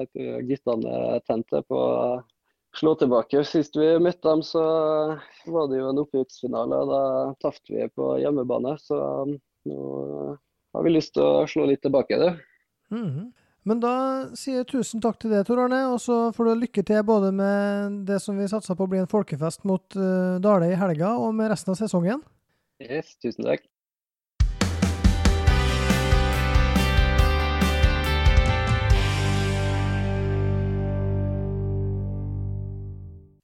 guttene 0.49 1.21
tente 1.25 1.63
på 1.65 1.79
å 1.79 2.21
slå 2.77 2.95
tilbake. 3.01 3.45
Sist 3.49 3.77
vi 3.77 3.89
møtte 4.03 4.29
dem, 4.29 4.43
så 4.45 4.63
var 5.47 5.69
det 5.71 5.81
jo 5.81 5.91
en 5.91 6.01
opprykksfinale. 6.03 6.81
Da 6.91 7.03
tapte 7.45 7.75
vi 7.75 7.89
på 7.93 8.15
hjemmebane. 8.23 8.77
Så 8.81 8.99
nå 9.69 9.79
har 10.73 10.85
vi 10.87 10.97
lyst 10.97 11.15
til 11.17 11.25
å 11.25 11.47
slå 11.49 11.69
litt 11.69 11.83
tilbake. 11.85 12.19
det. 12.19 12.35
Mm 12.91 13.09
-hmm. 13.09 13.33
Men 13.63 13.81
da 13.81 13.95
sier 14.35 14.57
jeg 14.57 14.71
tusen 14.73 15.01
takk 15.01 15.21
til 15.23 15.31
deg, 15.31 15.47
Tor 15.47 15.61
Arne. 15.65 15.87
Og 15.95 16.01
så 16.01 16.33
får 16.35 16.45
du 16.45 16.55
lykke 16.55 16.83
til 16.83 17.03
både 17.03 17.33
med 17.33 18.07
det 18.09 18.21
som 18.23 18.39
vi 18.39 18.49
satser 18.51 18.75
på 18.75 18.85
å 18.85 18.91
bli 18.91 18.99
en 18.99 19.11
folkefest 19.11 19.65
mot 19.65 19.97
uh, 19.97 20.41
Dale 20.43 20.73
i 20.73 20.79
helga, 20.79 21.15
og 21.17 21.35
med 21.35 21.51
resten 21.51 21.71
av 21.71 21.79
sesongen. 21.79 22.23
Yes, 22.83 23.17
tusen 23.23 23.45
takk. 23.45 23.72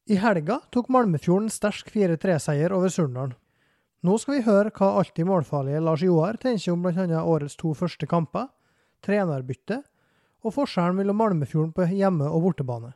I 0.08 0.16
helga 0.16 0.54
tok 0.72 0.86
Malmefjorden 0.88 1.50
sterk 1.52 1.90
4-3-seier 1.92 2.72
over 2.72 2.88
Surndalen. 2.88 3.34
Nå 4.00 4.14
skal 4.16 4.38
vi 4.38 4.44
høre 4.46 4.70
hva 4.72 4.94
alltid 4.96 5.26
målfarlige 5.28 5.82
Lars 5.84 6.00
Joar 6.06 6.38
tenker 6.40 6.72
om 6.72 6.86
bl.a. 6.86 7.18
årets 7.20 7.58
to 7.60 7.74
første 7.76 8.08
kamper, 8.08 8.46
trenerbytte 9.04 9.82
og 10.40 10.54
forskjellen 10.54 10.96
mellom 10.96 11.20
Malmefjorden 11.20 11.74
på 11.76 11.90
hjemme- 11.90 12.30
og 12.30 12.46
bortebane. 12.46 12.94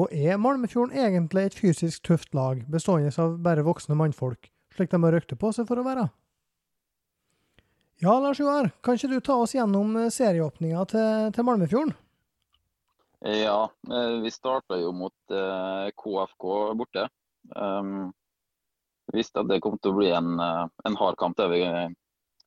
Og 0.00 0.08
er 0.14 0.40
Malmefjorden 0.40 0.96
egentlig 0.96 1.50
et 1.50 1.58
fysisk 1.58 2.08
tøft 2.08 2.32
lag, 2.38 2.64
bestående 2.64 3.12
av 3.20 3.36
bare 3.44 3.66
voksne 3.66 3.98
mannfolk, 3.98 4.48
slik 4.72 4.94
de 4.94 5.02
har 5.02 5.16
røkte 5.18 5.36
på 5.36 5.52
seg 5.52 5.68
for 5.68 5.82
å 5.82 5.84
være? 5.84 6.08
Ja, 8.00 8.16
Lars 8.24 8.40
Joar, 8.40 8.72
kan 8.80 8.96
ikke 8.96 9.12
du 9.12 9.20
ta 9.20 9.36
oss 9.42 9.52
gjennom 9.52 9.98
serieåpninga 10.08 10.88
til, 10.94 11.30
til 11.36 11.50
Malmefjorden? 11.50 11.92
Ja, 13.20 13.70
eh, 13.92 14.20
vi 14.22 14.30
starta 14.30 14.76
jo 14.80 14.92
mot 14.92 15.14
KFK 16.02 16.44
eh, 16.70 16.74
borte. 16.76 17.08
Um, 17.56 18.10
visste 19.14 19.40
at 19.40 19.48
det 19.48 19.60
kom 19.64 19.78
til 19.78 19.94
å 19.94 19.98
bli 20.00 20.10
en, 20.12 20.34
eh, 20.42 20.64
en 20.84 20.98
hard 20.98 21.16
kamp 21.20 21.38
der 21.38 21.52
vi 21.52 21.62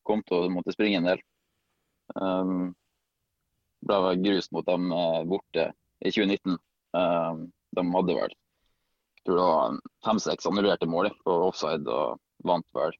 kom 0.07 0.21
til 0.27 0.45
å 0.45 0.51
måtte 0.53 0.75
springe 0.75 1.01
en 1.01 1.09
del. 1.09 1.23
Um, 2.15 2.75
ble 3.85 4.15
grus 4.21 4.51
mot 4.51 4.65
dem 4.67 4.89
borte 5.29 5.71
i 6.01 6.11
2019. 6.11 6.59
Um, 6.97 7.49
de 7.77 7.85
hadde 7.93 8.15
vel 8.17 8.39
tror 9.29 9.37
det 9.37 9.43
var 9.43 9.79
fem-seks 10.05 10.45
annullerte 10.45 10.87
mål 10.89 11.11
på 11.23 11.35
offside 11.49 11.87
og 11.87 12.19
vant 12.45 12.65
vel 12.73 12.95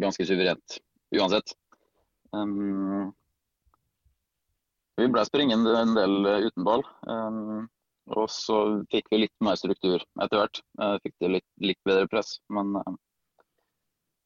ganske 0.00 0.26
suverent 0.26 0.78
uansett. 1.14 1.54
Um, 2.32 3.12
vi 4.96 5.08
ble 5.10 5.24
springende 5.26 5.72
en 5.78 5.96
del 5.96 6.26
eh, 6.26 6.46
uten 6.48 6.66
ball. 6.66 6.84
Um, 7.08 7.66
og 8.14 8.28
så 8.30 8.58
fikk 8.92 9.08
vi 9.10 9.24
litt 9.24 9.34
mer 9.44 9.58
struktur 9.58 10.02
etter 10.22 10.40
hvert. 10.40 10.60
Uh, 10.78 10.96
fikk 11.02 11.16
det 11.24 11.32
litt, 11.38 11.48
litt, 11.64 11.80
bedre 11.88 12.06
press. 12.10 12.36
Men 12.52 12.76
uh, 12.78 12.94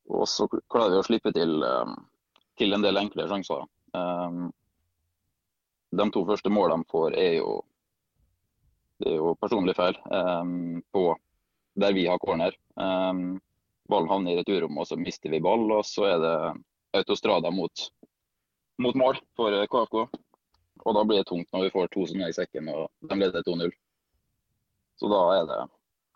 Og 0.09 0.29
så 0.29 0.49
klarer 0.49 0.97
vi 0.97 1.01
å 1.01 1.07
slippe 1.07 1.33
til, 1.37 1.63
uh, 1.63 1.95
til 2.61 2.75
en 2.75 2.85
del 2.85 3.01
enkle 3.01 3.29
sjanser. 3.31 3.65
Um, 3.97 4.49
de 5.97 6.11
to 6.13 6.25
første 6.29 6.53
målene 6.53 6.85
de 6.85 6.93
får, 6.93 7.17
er 7.17 7.39
jo, 7.39 7.59
det 9.01 9.15
er 9.15 9.21
jo 9.23 9.35
personlig 9.41 9.73
feil 9.79 9.97
på 10.93 11.05
der 11.81 11.95
vi 11.97 12.05
har 12.11 12.21
corner. 12.21 12.53
Ballen 12.77 14.11
havner 14.11 14.35
i 14.35 14.37
returrommet, 14.43 14.83
og 14.83 14.91
så 14.91 14.99
mister 15.01 15.33
vi 15.33 15.41
ball. 15.41 15.65
Og 15.73 15.81
så 15.89 16.05
er 16.11 16.21
det 16.21 16.35
autostrada 17.01 17.49
mot, 17.55 17.87
mot 18.85 19.01
mål 19.01 19.23
for 19.39 19.57
KFK. 19.73 20.05
Og 20.85 20.95
da 20.97 21.03
blir 21.05 21.23
det 21.23 21.29
tungt 21.29 21.51
når 21.53 21.67
vi 21.67 21.75
får 21.75 21.91
to 21.93 22.07
som 22.09 22.23
er 22.23 22.33
i 22.33 22.37
sekken 22.37 22.71
og 22.73 22.87
de 23.11 23.19
leder 23.19 23.45
2-0. 23.47 23.75
Så 24.99 25.11
da 25.11 25.25
er 25.39 25.45
det 25.49 25.59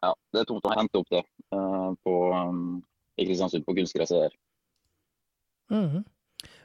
ja, 0.03 0.15
det 0.35 0.41
er 0.43 0.49
tungt 0.49 0.65
å 0.67 0.75
hente 0.75 0.99
opp 0.99 1.11
det 1.15 1.23
uh, 1.55 1.93
på, 2.03 2.15
um, 2.35 2.81
i 3.15 3.27
Kristiansund 3.29 3.67
på 3.67 3.75
kunstgresset 3.77 4.25
der. 4.25 4.35
Mm. 5.71 6.03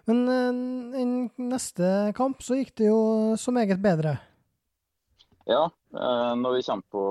Men 0.10 0.24
uh, 0.26 0.98
i 0.98 1.06
neste 1.52 1.92
kamp 2.18 2.42
så 2.46 2.58
gikk 2.58 2.74
det 2.82 2.90
jo 2.90 3.02
så 3.38 3.54
meget 3.54 3.84
bedre? 3.84 4.16
Ja, 5.46 5.68
uh, 5.70 6.34
når 6.40 6.58
vi 6.58 6.66
kommer 6.66 6.90
på 6.98 7.04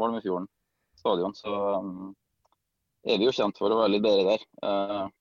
Malmefjorden 0.00 0.48
stadion, 0.96 1.36
så 1.36 1.52
um, 1.84 2.10
er 3.04 3.20
vi 3.20 3.28
jo 3.28 3.36
kjent 3.36 3.60
for 3.60 3.72
å 3.72 3.82
være 3.82 3.94
litt 3.96 4.04
bedre 4.04 4.34
der. 4.36 5.12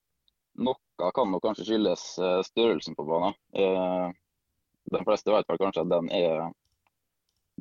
noe 0.59 1.11
kan 1.15 1.29
nok 1.31 1.43
kanskje 1.45 1.63
skyldes 1.69 2.01
størrelsen 2.43 2.97
på 2.97 3.05
banen 3.07 3.37
de 4.91 5.03
fleste 5.05 5.33
vet 5.33 5.49
vel 5.49 5.59
kanskje 5.61 5.83
at 5.85 5.91
den 5.91 6.09
er, 6.15 6.47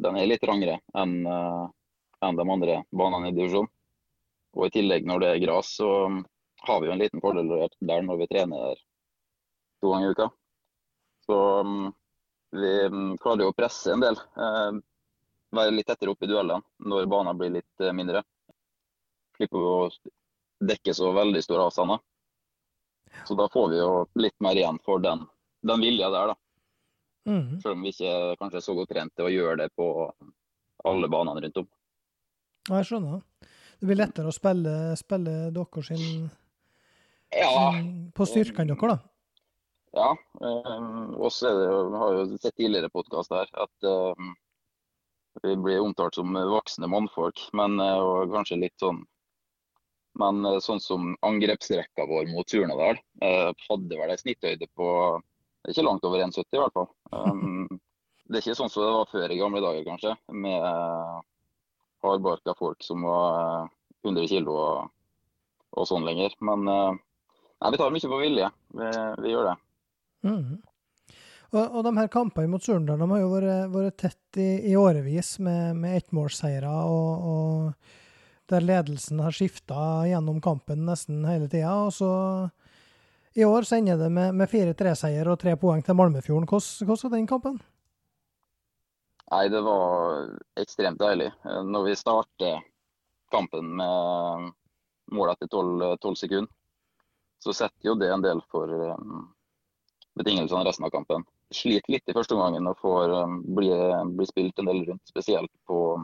den 0.04 0.16
er 0.18 0.30
litt 0.30 0.46
rangere 0.48 0.78
enn 0.96 1.20
uh, 1.26 1.66
enn 2.20 2.36
de 2.36 2.50
andre 2.50 2.82
banene 2.90 3.30
i 3.30 3.36
divisjonen. 3.36 3.70
Og 4.56 4.66
I 4.66 4.74
tillegg 4.74 5.06
når 5.06 5.22
det 5.22 5.30
er 5.30 5.42
gress, 5.44 5.74
så 5.78 5.88
har 6.66 6.80
vi 6.80 6.88
jo 6.88 6.92
en 6.94 7.02
liten 7.02 7.22
fordel 7.22 7.50
der 7.78 8.02
når 8.02 8.22
vi 8.22 8.28
trener 8.30 8.80
to 9.80 9.92
ganger 9.92 10.08
i 10.08 10.16
uka. 10.16 10.28
Så 11.26 11.38
um, 11.60 11.92
vi 12.50 12.72
mm, 12.88 13.18
klarer 13.22 13.44
jo 13.44 13.52
å 13.52 13.56
presse 13.56 13.92
en 13.92 14.02
del. 14.02 14.18
Uh, 14.34 14.80
være 15.54 15.76
litt 15.76 15.86
tettere 15.88 16.12
opp 16.12 16.24
i 16.24 16.30
duellene 16.30 16.64
når 16.90 17.10
banen 17.12 17.38
blir 17.38 17.54
litt 17.60 17.84
uh, 17.84 17.92
mindre. 17.94 18.24
Slipper 19.36 19.62
vi 19.62 19.70
å 19.70 19.90
dekke 20.72 20.94
så 20.96 21.12
veldig 21.14 21.44
store 21.44 21.68
avstander. 21.68 22.02
Så 23.28 23.36
da 23.38 23.46
får 23.52 23.70
vi 23.70 23.78
jo 23.78 23.92
litt 24.18 24.36
mer 24.44 24.58
igjen 24.58 24.80
for 24.84 25.04
den, 25.04 25.22
den 25.64 25.84
vilja 25.84 26.10
der, 26.10 26.32
da. 26.32 26.40
Mm. 27.28 27.58
Selv 27.60 27.74
om 27.74 27.82
vi 27.84 27.92
ikke 27.92 28.12
kanskje 28.40 28.60
er 28.60 28.64
så 28.64 28.74
godt 28.78 28.92
trent 28.94 29.12
til 29.16 29.26
å 29.26 29.32
gjøre 29.32 29.56
det 29.64 29.72
på 29.76 29.88
alle 30.88 31.10
banene 31.10 31.42
rundt 31.44 31.60
om. 31.62 31.68
Jeg 32.68 32.86
skjønner. 32.88 33.22
Det 33.78 33.86
blir 33.88 33.98
lettere 34.00 34.30
å 34.30 34.34
spille, 34.34 34.74
spille 34.98 35.36
deres 35.54 35.90
Ja, 37.34 37.52
sin 37.72 38.10
på 38.16 38.26
styrkene 38.26 38.74
deres, 38.74 38.94
da. 38.94 38.98
ja. 39.98 40.10
Um, 40.40 41.14
også 41.18 41.50
er 41.50 41.58
det 41.60 41.68
vi 41.68 42.00
har 42.02 42.16
jo 42.16 42.24
sett 42.36 42.56
tidligere 42.56 42.90
podkast 42.92 43.34
her 43.34 43.50
at 43.52 43.88
um, 43.88 44.34
vi 45.44 45.54
blir 45.60 45.84
omtalt 45.84 46.16
som 46.18 46.34
voksne 46.34 46.88
mannfolk, 46.90 47.38
men 47.54 47.78
uh, 47.78 48.00
og 48.02 48.34
kanskje 48.34 48.62
litt 48.64 48.78
sånn 48.82 49.04
Men 50.18 50.42
sånn 50.64 50.80
som 50.82 51.12
angrepsrekka 51.22 52.02
vår 52.08 52.24
mot 52.32 52.48
Surnadal 52.50 52.96
uh, 53.22 53.52
hadde 53.68 53.98
vel 54.00 54.10
ei 54.10 54.18
snitthøyde 54.18 54.66
på 54.74 54.88
ikke 55.68 55.84
langt 55.86 56.06
over 56.06 56.22
1,70 56.24 56.44
i 56.54 56.62
hvert 56.62 56.76
fall. 56.76 56.88
Um, 57.12 57.66
det 58.28 58.38
er 58.38 58.44
ikke 58.44 58.58
sånn 58.58 58.70
som 58.72 58.84
det 58.84 58.94
var 58.94 59.10
før 59.10 59.34
i 59.34 59.40
gamle 59.40 59.62
dager, 59.64 59.84
kanskje, 59.88 60.14
med 60.36 60.62
uh, 60.62 61.18
hardbarka 62.04 62.54
folk 62.58 62.84
som 62.84 63.04
var 63.08 63.68
100 64.06 64.28
kg 64.30 64.52
og, 64.54 64.90
og, 65.74 65.84
sånn 65.88 66.06
lenger. 66.06 66.36
Men 66.44 66.66
nei, 66.68 67.70
vi 67.72 67.80
tar 67.80 67.94
mye 67.94 68.12
på 68.12 68.22
vilje. 68.22 68.50
Vi, 68.78 68.90
vi 69.24 69.32
gjør 69.34 69.50
det. 69.50 69.56
Mm. 70.28 70.58
Og, 71.48 71.62
og, 71.62 71.78
de 71.86 71.94
her 71.96 72.10
kampene 72.12 72.50
mot 72.52 72.64
Surndal 72.64 73.00
har 73.00 73.22
jo 73.22 73.30
vært, 73.32 73.70
vært 73.72 73.96
tett 74.02 74.40
i, 74.40 74.50
i, 74.68 74.74
årevis 74.76 75.38
med, 75.44 75.78
med 75.80 75.96
ettmålsseire, 76.02 76.68
og, 76.68 77.30
og, 77.32 77.94
der 78.48 78.64
ledelsen 78.64 79.20
har 79.20 79.34
skifta 79.36 80.06
gjennom 80.08 80.42
kampen 80.44 80.86
nesten 80.88 81.24
hele 81.28 81.48
tida. 81.52 81.74
Og 81.84 81.92
så 81.92 82.10
i 83.34 83.44
år 83.44 83.62
så 83.62 83.76
ender 83.76 83.98
det 84.00 84.08
med, 84.10 84.34
med 84.34 84.48
4-3-seier 84.50 85.28
og 85.28 85.38
tre 85.40 85.54
poeng 85.60 85.82
til 85.84 85.96
Malmefjorden. 85.98 86.48
Hvordan, 86.48 87.02
var 87.02 87.16
den 87.16 87.28
kampen? 87.28 87.58
Nei, 89.30 89.48
Det 89.52 89.60
var 89.60 90.30
ekstremt 90.56 91.00
deilig. 91.00 91.30
Når 91.44 91.84
vi 91.84 91.96
starter 91.96 92.62
kampen 93.30 93.74
med 93.76 94.52
mål 95.12 95.32
etter 95.32 95.48
12, 95.48 95.96
12 96.00 96.16
sekunder, 96.16 96.52
så 97.38 97.54
setter 97.54 97.90
jo 97.90 97.94
det 97.94 98.08
en 98.10 98.24
del 98.24 98.40
for 98.50 98.70
um, 98.72 99.26
betingelsene 100.18 100.64
resten 100.66 100.88
av 100.88 100.94
kampen. 100.94 101.24
Sliter 101.54 101.92
litt 101.92 102.08
i 102.08 102.14
første 102.16 102.34
omgang 102.34 102.66
og 102.66 102.80
får 102.80 103.14
um, 103.14 103.40
bli, 103.56 103.68
bli, 104.16 104.26
spilt 104.26 104.58
en 104.58 104.70
del 104.70 104.82
rundt. 104.88 105.04
Spesielt 105.12 105.52
på 105.68 106.00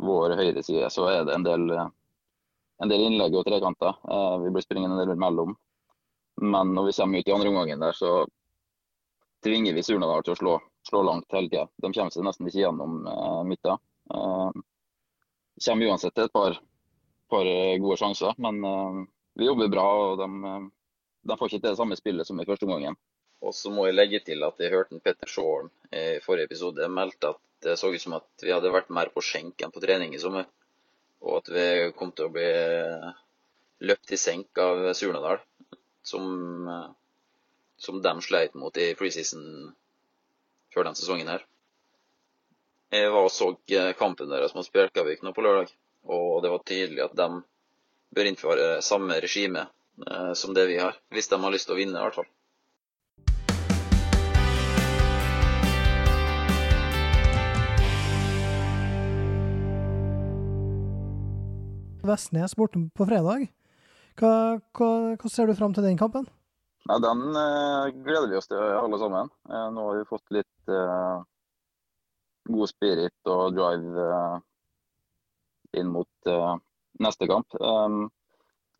vår 0.00 0.36
høyre 0.38 0.62
side 0.64 0.88
så 0.94 1.10
er 1.10 1.26
det 1.28 1.34
en 1.36 1.44
del, 1.44 1.66
en 1.76 2.92
del 2.92 3.04
innlegg 3.10 3.36
og 3.36 3.44
trekanter. 3.50 3.98
Uh, 4.06 4.38
vi 4.46 4.54
blir 4.54 4.64
springende 4.64 4.96
en 4.96 5.12
del 5.12 5.20
mellom. 5.20 5.58
Men 6.40 6.74
når 6.74 6.86
vi 6.88 6.96
kommer 6.96 7.20
ut 7.20 7.28
i 7.28 7.32
andre 7.32 7.48
omgangen 7.52 7.82
der, 7.82 7.92
så 7.92 8.26
tvinger 9.44 9.76
vi 9.76 9.84
Surnadal 9.84 10.24
til 10.24 10.34
å 10.34 10.40
slå, 10.40 10.56
slå 10.88 11.02
langt 11.04 11.28
tida. 11.28 11.66
De 11.76 11.92
kommer 11.92 12.12
seg 12.14 12.24
nesten 12.24 12.48
ikke 12.48 12.62
gjennom 12.62 12.98
eh, 13.08 13.40
midten. 13.48 13.80
Eh, 14.14 14.60
kommer 15.66 15.92
uansett 15.92 16.16
til 16.16 16.28
et 16.28 16.34
par, 16.34 16.56
par 17.32 17.50
gode 17.84 17.98
sjanser, 18.00 18.36
men 18.40 18.60
eh, 18.64 19.00
vi 19.40 19.48
jobber 19.50 19.72
bra. 19.72 19.86
og 20.06 20.22
de, 20.22 20.54
de 21.28 21.36
får 21.36 21.50
ikke 21.50 21.60
til 21.60 21.68
det 21.68 21.80
samme 21.82 22.00
spillet 22.00 22.28
som 22.28 22.40
i 22.40 22.48
første 22.48 22.68
omgangen. 22.68 22.96
Og 23.40 23.54
så 23.56 23.72
må 23.72 23.86
jeg 23.88 23.96
legge 23.96 24.20
til 24.24 24.44
at 24.44 24.60
jeg 24.60 24.72
hørte 24.72 25.00
Petter 25.04 25.28
Shorn 25.28 25.70
i 25.96 26.20
forrige 26.24 26.50
episode 26.50 26.88
meldte 26.92 27.32
at 27.32 27.40
det 27.64 27.76
så 27.80 27.88
ut 27.92 28.00
som 28.00 28.16
at 28.16 28.44
vi 28.44 28.52
hadde 28.52 28.72
vært 28.72 28.92
mer 28.92 29.12
på 29.12 29.22
skjenk 29.24 29.60
enn 29.60 29.72
på 29.72 29.80
trening 29.84 30.16
i 30.16 30.20
sommer. 30.20 30.48
Og 31.24 31.40
at 31.42 31.52
vi 31.52 31.64
kom 31.96 32.12
til 32.16 32.28
å 32.28 32.32
bli 32.32 32.50
løpt 33.88 34.12
i 34.12 34.18
senk 34.20 34.60
av 34.60 34.90
Surnadal, 34.96 35.40
som, 36.02 36.66
som 37.76 38.02
de 38.02 38.14
sleit 38.24 38.54
mot 38.58 38.76
i 38.76 38.92
preseason 38.98 39.72
før 40.74 40.88
den 40.88 40.98
sesongen 40.98 41.30
her. 41.30 41.44
Jeg 42.90 43.12
var 43.14 43.28
og 43.28 43.30
så 43.30 43.52
kampen 43.98 44.30
deres 44.32 44.54
mot 44.56 44.66
Spjelkavik 44.66 45.22
nå 45.22 45.30
på 45.34 45.44
lørdag, 45.46 45.70
og 46.10 46.42
det 46.42 46.50
var 46.50 46.66
tydelig 46.66 47.04
at 47.04 47.14
de 47.18 47.28
bør 48.10 48.26
innføre 48.26 48.82
samme 48.82 49.20
regime 49.22 49.68
eh, 50.06 50.32
som 50.34 50.54
det 50.54 50.66
vi 50.66 50.80
har, 50.82 50.98
hvis 51.14 51.30
de 51.30 51.38
har 51.38 51.54
lyst 51.54 51.70
til 51.70 51.76
å 51.76 51.80
vinne, 51.80 51.98
i 51.98 52.02
hvert 52.02 52.18
fall. 52.18 52.30
Vestnes 62.10 62.56
borte 62.58 62.80
på 62.96 63.06
fredag. 63.06 63.46
Hva, 64.20 64.60
hva, 64.76 64.90
hva, 65.16 65.28
ser 65.32 65.48
du 65.48 65.56
fram 65.56 65.72
til 65.72 65.86
den 65.86 65.96
kampen? 66.00 66.26
Ja, 66.84 66.98
Den 67.00 67.22
eh, 67.32 67.92
gleder 68.04 68.28
vi 68.28 68.36
oss 68.36 68.50
til 68.50 68.60
alle 68.60 68.98
sammen. 69.00 69.30
Eh, 69.48 69.68
nå 69.72 69.84
har 69.86 70.00
vi 70.00 70.08
fått 70.10 70.34
litt 70.34 70.72
eh, 70.72 71.22
god 72.52 72.68
spirit 72.68 73.30
og 73.32 73.56
drive 73.56 74.06
eh, 74.16 74.36
inn 75.80 75.92
mot 75.94 76.28
eh, 76.28 76.54
neste 77.00 77.28
kamp. 77.30 77.56
Um, 77.60 78.10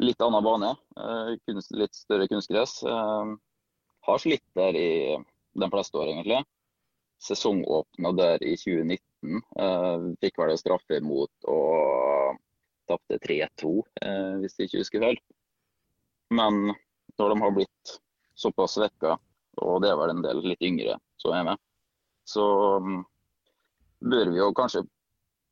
litt 0.04 0.20
annen 0.24 0.44
bane, 0.44 0.74
eh, 1.00 1.32
kunst, 1.48 1.72
litt 1.72 1.96
større 1.96 2.28
kunstgress. 2.28 2.82
har 2.84 4.18
slitt 4.18 4.44
der 4.56 4.76
i 4.76 4.90
de 5.60 5.70
fleste 5.72 5.98
år, 6.00 6.12
egentlig. 6.12 6.42
Sesongåpna 7.20 8.12
der 8.16 8.44
i 8.44 8.56
2019. 8.56 9.42
fikk 10.20 10.38
vel 10.40 10.56
straffe 10.56 10.96
imot 10.96 11.48
og 11.52 12.38
tapte 12.90 13.18
3-2, 13.22 13.72
eh, 14.02 14.32
hvis 14.42 14.58
jeg 14.58 14.68
ikke 14.68 14.82
husker 14.82 15.04
feil. 15.06 15.20
Men 16.30 16.72
når 17.18 17.28
de 17.28 17.40
har 17.40 17.50
blitt 17.50 17.98
såpass 18.34 18.76
svekka, 18.78 19.16
og 19.60 19.82
det 19.82 19.90
er 19.90 19.98
vel 19.98 20.14
en 20.14 20.24
del 20.24 20.42
litt 20.46 20.62
yngre 20.64 20.96
som 21.20 21.34
er 21.36 21.44
med, 21.50 21.60
så 22.24 22.46
um, 22.78 23.02
bør 24.00 24.30
vi 24.30 24.40
jo 24.40 24.50
kanskje 24.56 24.84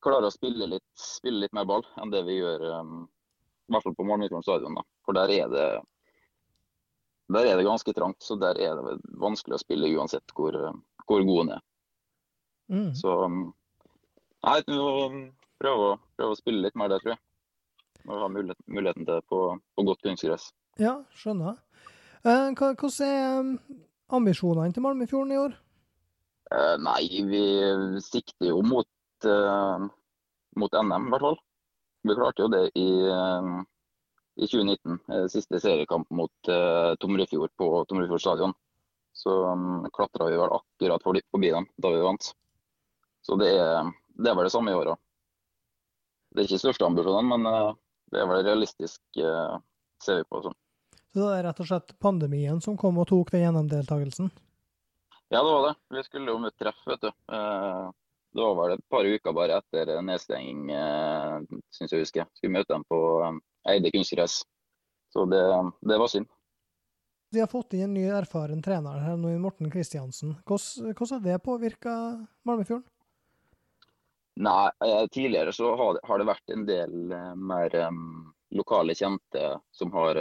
klare 0.05 0.31
å 0.31 0.33
spille 0.33 0.69
litt, 0.71 0.87
spille 1.03 1.43
litt 1.43 1.55
mer 1.57 1.67
ball 1.69 1.85
enn 1.99 2.13
det 2.15 2.23
vi 2.29 2.39
gjør, 2.39 2.65
um, 2.79 3.03
i 3.69 3.75
hvert 3.75 3.85
fall 3.85 3.97
på 3.99 4.07
Malmöfjorden 4.09 4.47
stadion. 4.47 4.79
Da. 4.79 4.87
For 5.05 5.19
der 5.19 5.33
er, 5.35 5.53
det, 5.53 5.67
der 7.35 7.51
er 7.51 7.59
det 7.59 7.67
ganske 7.67 7.95
trangt, 7.97 8.23
så 8.25 8.39
der 8.41 8.61
er 8.63 8.79
det 8.79 8.99
vanskelig 9.21 9.59
å 9.59 9.65
spille 9.65 9.93
uansett 9.99 10.37
hvor, 10.39 10.57
hvor 11.05 11.27
god 11.29 11.43
en 11.45 11.55
er. 11.59 11.65
Mm. 12.69 12.91
Så 12.97 13.13
um, 13.27 13.43
nei, 14.47 14.61
vi 14.69 14.79
må 14.79 14.93
prøve, 15.59 15.97
prøve 16.17 16.37
å 16.37 16.39
spille 16.39 16.65
litt 16.65 16.79
mer 16.79 16.95
der, 16.95 17.03
tror 17.03 17.17
jeg 17.17 17.25
når 18.09 18.17
du 18.17 18.25
har 18.25 18.33
muligheten, 18.33 18.65
muligheten 18.73 19.05
til 19.07 19.15
det 19.19 19.25
på, 19.29 19.39
på 19.77 19.85
godt 19.85 20.05
kunstgress. 20.07 20.51
Ja, 20.81 20.95
skjønner. 21.13 21.59
Eh, 22.25 22.51
hvordan 22.57 23.03
er 23.05 23.41
um, 23.41 23.51
ambisjonene 24.19 24.73
til 24.75 24.85
Malmefjorden 24.85 25.35
i 25.35 25.41
år? 25.41 25.57
Eh, 26.49 26.77
nei, 26.81 27.03
vi 27.29 27.43
sikter 28.03 28.49
jo 28.49 28.63
mot, 28.65 28.89
eh, 29.29 29.89
mot 30.57 30.79
NM, 30.81 31.09
i 31.09 31.13
hvert 31.13 31.27
fall. 31.27 31.37
Vi 32.09 32.17
klarte 32.17 32.47
jo 32.47 32.49
det 32.55 32.63
i, 32.79 32.87
uh, 33.11 33.59
i 34.39 34.49
2019. 34.49 35.01
Siste 35.29 35.61
seriekamp 35.61 36.09
mot 36.15 36.51
Tomrefjord 37.03 37.53
på 37.59 37.69
Tomrefjord 37.91 38.23
stadion. 38.23 38.55
Så 39.19 39.35
um, 39.51 39.83
klatra 39.93 40.29
vi 40.31 40.39
vel 40.39 40.55
akkurat 40.55 41.03
forbi 41.05 41.51
dem 41.51 41.67
da 41.77 41.91
vi 41.91 42.05
vant. 42.07 42.31
Så 43.27 43.37
det 43.37 43.51
er, 43.59 43.91
det 44.15 44.31
er 44.31 44.39
vel 44.39 44.47
det 44.47 44.55
samme 44.55 44.73
i 44.73 44.79
år 44.79 44.95
òg. 44.95 45.03
Det 46.33 46.45
er 46.45 46.49
ikke 46.49 46.63
største 46.63 46.87
ambisjonene, 46.87 47.35
men 47.35 47.75
det 48.13 48.23
er 48.23 48.29
vel 48.31 48.45
realistisk, 48.47 49.01
uh, 49.21 49.59
ser 50.05 50.21
vi 50.21 50.27
på 50.29 50.43
sånn. 50.45 50.57
Så 51.09 51.23
det 51.23 51.31
er 51.39 51.47
rett 51.49 51.63
og 51.63 51.71
slett 51.71 51.95
pandemien 52.03 52.61
som 52.65 52.77
kom 52.79 53.01
og 53.01 53.09
tok 53.11 53.33
den 53.35 53.47
gjennomdeltakelsen? 53.47 54.31
Ja, 55.29 55.41
det 55.43 55.49
var 55.49 55.65
det. 55.69 55.75
Vi 55.97 56.05
skulle 56.07 56.33
jo 56.33 56.41
møte 56.41 56.61
treff, 56.63 56.79
vet 56.89 57.05
du. 57.05 57.11
Uh, 57.33 57.89
det 58.37 58.45
var 58.45 58.57
vel 58.61 58.75
et 58.77 58.85
par 58.93 59.09
uker 59.09 59.35
bare 59.37 59.61
etter 59.61 59.93
nedstenging, 60.05 60.69
uh, 60.73 61.61
syns 61.75 61.95
jeg 61.95 62.05
husker. 62.05 62.29
Skulle 62.37 62.57
møte 62.59 62.75
dem 62.75 62.85
på 62.89 63.01
Eide 63.69 63.93
kunstgress. 63.93 64.43
Så 65.13 65.25
det, 65.25 65.41
det, 65.81 65.99
var 65.99 66.13
synd. 66.13 66.29
De 67.33 67.41
har 67.41 67.49
fått 67.49 67.75
inn 67.77 67.89
en 67.89 67.97
ny 67.97 68.05
erfaren 68.13 68.61
trener 68.65 69.01
her 69.05 69.17
nå, 69.21 69.33
Morten 69.41 69.73
Kristiansen. 69.73 70.37
Hvordan 70.49 71.13
har 71.17 71.25
det 71.25 71.39
påvirka 71.45 71.95
Malmefjorden? 72.49 72.85
Nei, 74.39 74.71
eh, 74.87 75.07
tidligere 75.11 75.53
så 75.53 75.73
har 75.77 76.19
det, 76.19 76.27
vært 76.29 76.53
en 76.55 76.67
del 76.69 77.13
uh, 77.13 77.35
mer 77.35 77.75
lokale 78.55 78.95
kjente 78.95 79.59
som 79.75 79.91
har 79.93 80.19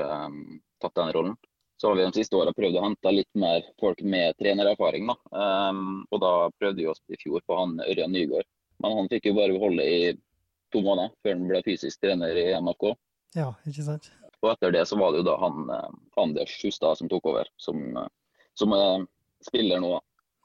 tatt 0.81 0.95
den 0.97 1.11
rollen. 1.15 1.35
Så 1.77 1.87
har 1.87 1.95
vi 1.95 2.03
de 2.07 2.17
siste 2.17 2.35
åra 2.35 2.51
prøvd 2.57 2.79
å 2.79 2.83
hente 2.83 3.13
litt 3.13 3.29
mer 3.37 3.61
folk 3.79 4.01
med 4.01 4.35
trenererfaring. 4.41 5.07
Da. 5.07 5.15
Og 6.11 6.19
da 6.19 6.31
prøvde 6.57 6.81
vi 6.81 6.89
oss 6.91 6.99
i 7.13 7.19
fjor 7.21 7.45
på 7.47 7.55
han 7.55 7.77
Ørjan 7.85 8.11
Nygaard. 8.11 8.49
Men 8.83 8.97
han 8.97 9.09
fikk 9.13 9.29
jo 9.29 9.37
bare 9.37 9.55
beholde 9.55 9.85
i 9.85 9.99
to 10.75 10.81
måneder 10.83 11.13
før 11.23 11.37
han 11.37 11.47
ble 11.53 11.61
fysisk 11.69 12.01
trener 12.03 12.35
i 12.41 12.49
MFK. 12.57 12.89
Ja, 13.37 13.53
ikke 13.69 13.85
sant? 13.85 14.09
Og 14.41 14.51
etter 14.51 14.75
det 14.75 14.83
så 14.89 14.99
var 14.99 15.13
det 15.13 15.21
jo 15.21 15.29
da 15.29 15.37
han 15.45 15.71
Anders 16.19 16.57
Hustad 16.65 16.99
som 16.99 17.13
tok 17.13 17.29
over, 17.31 17.47
som, 17.61 17.79
som 18.59 18.75
er 18.75 19.07
spiller 19.45 19.81
nå. 19.81 19.97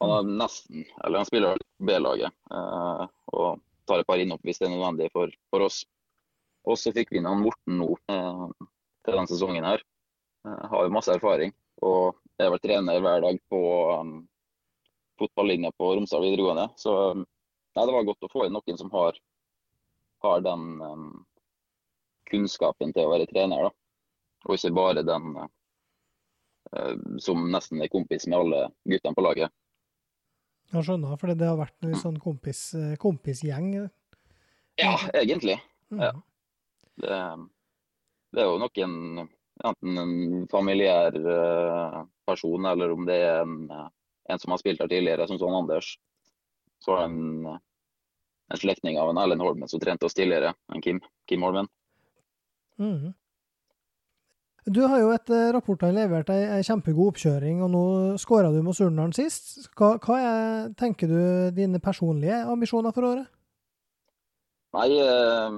Han 0.02 0.12
er 0.16 0.30
nesten, 0.42 0.84
eller 1.04 1.22
han 1.22 1.28
spiller 1.28 1.62
B-laget 1.82 2.32
eh, 2.50 3.04
og 3.32 3.62
tar 3.88 4.02
et 4.02 4.08
par 4.08 4.20
innopp 4.22 4.42
hvis 4.46 4.60
det 4.60 4.68
er 4.68 4.74
nødvendig 4.74 5.08
for, 5.14 5.32
for 5.52 5.66
oss. 5.66 5.82
Og 6.68 6.78
så 6.78 6.92
fikk 6.94 7.10
vi 7.12 7.20
inn 7.20 7.28
han 7.28 7.42
Morten 7.42 7.78
nå 7.80 7.88
eh, 8.10 8.44
til 9.06 9.16
denne 9.16 9.30
sesongen 9.30 9.66
her. 9.66 9.82
Eh, 10.46 10.64
har 10.72 10.86
jo 10.86 10.94
masse 10.94 11.14
erfaring 11.14 11.54
og 11.82 12.18
er 12.42 12.50
vel 12.52 12.62
trener 12.62 13.02
hver 13.02 13.22
dag 13.24 13.38
på 13.50 13.60
um, 13.98 14.12
fotballinja 15.18 15.72
på 15.78 15.94
Romsdal 15.96 16.24
videregående. 16.26 16.68
Så 16.78 16.94
um, 17.12 17.24
nei, 17.76 17.86
det 17.86 17.94
var 17.96 18.06
godt 18.06 18.26
å 18.26 18.30
få 18.32 18.46
inn 18.46 18.54
noen 18.56 18.78
som 18.78 18.92
har, 18.94 19.18
har 20.26 20.44
den 20.46 20.68
um, 20.82 21.08
kunnskapen 22.30 22.94
til 22.94 23.08
å 23.08 23.14
være 23.14 23.28
trener. 23.30 23.68
da. 23.68 23.72
og 24.46 24.54
ikke 24.56 24.74
bare 24.78 25.06
den 25.06 25.34
uh, 25.42 26.94
som 27.22 27.50
nesten 27.50 27.82
er 27.82 27.92
kompis 27.92 28.28
med 28.28 28.38
alle 28.38 28.64
guttene 28.86 29.18
på 29.18 29.26
laget. 29.26 29.54
Jeg 30.72 30.86
skjønner, 30.86 31.18
for 31.20 31.32
det 31.36 31.48
har 31.48 31.58
vært 31.60 31.84
en 31.84 31.98
sånn 32.00 32.18
kompis, 32.20 32.60
eh, 32.78 32.94
kompisgjeng. 33.00 33.74
Ja, 34.80 34.94
egentlig. 35.12 35.58
Mm. 35.92 36.00
Ja. 36.00 36.12
Det, 37.02 37.18
det 38.32 38.42
er 38.44 38.48
jo 38.48 38.60
nok 38.62 38.80
en 38.80 39.28
enten 39.64 39.98
en 39.98 40.48
familiær 40.48 41.16
eh, 41.16 41.98
person, 42.26 42.66
eller 42.66 42.94
om 42.94 43.06
det 43.06 43.18
er 43.20 43.42
en, 43.42 43.58
eh, 43.70 43.88
en 44.32 44.40
som 44.42 44.54
har 44.54 44.62
spilt 44.62 44.82
her 44.82 44.90
tidligere, 44.90 45.26
som 45.28 45.40
sånn 45.40 45.58
Anders. 45.58 45.94
Så 46.82 46.96
er 46.96 47.04
en, 47.06 47.58
en 48.50 48.60
slektning 48.60 48.98
av 48.98 49.12
en 49.12 49.20
Erlend 49.22 49.44
Holmen 49.44 49.70
som 49.70 49.82
trente 49.82 50.08
oss 50.08 50.16
tidligere, 50.18 50.54
en 50.74 50.82
Kim, 50.82 51.02
Kim 51.30 51.44
Holmen. 51.46 51.70
Mhm. 52.80 53.12
Du 54.62 54.84
har 54.86 55.00
jo 55.02 55.08
etter 55.10 55.48
rapportene 55.56 55.96
levert 55.96 56.28
ei, 56.30 56.60
kjempegod 56.62 57.16
oppkjøring, 57.16 57.64
og 57.66 57.70
nå 57.72 57.84
skåra 58.22 58.52
du 58.54 58.60
mot 58.62 58.76
Surnadal 58.78 59.10
sist. 59.16 59.56
Hva, 59.74 59.96
hva 59.98 60.18
er, 60.22 60.68
tenker 60.78 61.10
du, 61.10 61.18
dine 61.56 61.80
personlige 61.82 62.44
ambisjoner 62.46 62.94
for 62.94 63.08
året? 63.08 63.26
Nei, 64.78 64.86
eh, 65.02 65.56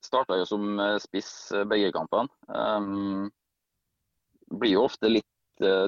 starta 0.00 0.40
jo 0.40 0.48
som 0.48 0.80
eh, 0.80 0.96
spiss 1.04 1.52
eh, 1.52 1.66
begge 1.68 1.92
kampene. 1.92 2.32
Um, 2.48 3.28
blir 4.56 4.78
jo 4.78 4.86
ofte 4.88 5.12
litt 5.12 5.60
eh, 5.60 5.86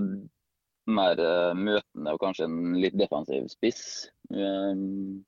mer 0.93 1.25
eh, 1.25 1.57
møtende 1.57 2.13
og 2.13 2.21
kanskje 2.21 2.45
en 2.51 2.77
litt 2.77 3.01
defensiv 3.01 3.49
spiss. 3.57 3.83
Um, 4.29 5.25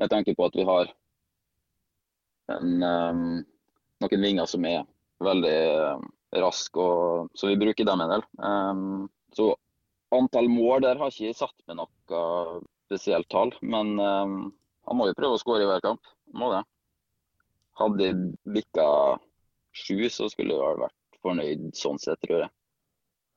med 0.00 0.08
tanke 0.12 0.32
på 0.36 0.48
at 0.48 0.56
vi 0.56 0.64
har 0.66 0.88
en, 2.56 2.76
um, 2.80 3.24
noen 4.00 4.24
vinger 4.24 4.48
som 4.48 4.64
er 4.68 4.86
veldig 5.24 5.58
rask, 6.36 6.42
raske, 6.42 6.82
og, 6.82 7.30
så 7.38 7.50
vi 7.50 7.60
bruker 7.60 7.86
dem 7.88 8.02
en 8.04 8.12
del. 8.12 8.24
Um, 8.38 9.06
så 9.36 9.52
antall 10.14 10.48
mål 10.52 10.84
der 10.84 11.00
har 11.00 11.12
ikke 11.12 11.36
satt 11.36 11.56
med 11.68 11.80
noe 11.80 12.20
spesielt 12.86 13.28
tall, 13.32 13.52
men 13.62 13.96
um, 13.98 14.36
han 14.86 14.98
må 14.98 15.08
jo 15.08 15.16
prøve 15.18 15.38
å 15.38 15.42
skåre 15.42 15.64
i 15.64 15.70
hver 15.70 15.82
kamp. 15.84 16.12
Må 16.36 16.52
det. 16.52 16.62
Hadde 17.80 18.06
jeg 18.06 18.20
bikka 18.54 18.86
sju, 19.76 20.06
så 20.12 20.28
skulle 20.32 20.54
jeg 20.54 20.62
vel 20.62 20.84
vært 20.86 21.18
fornøyd 21.24 21.66
sånn 21.76 21.98
sett, 22.00 22.20
tror 22.24 22.46
jeg. 22.46 22.52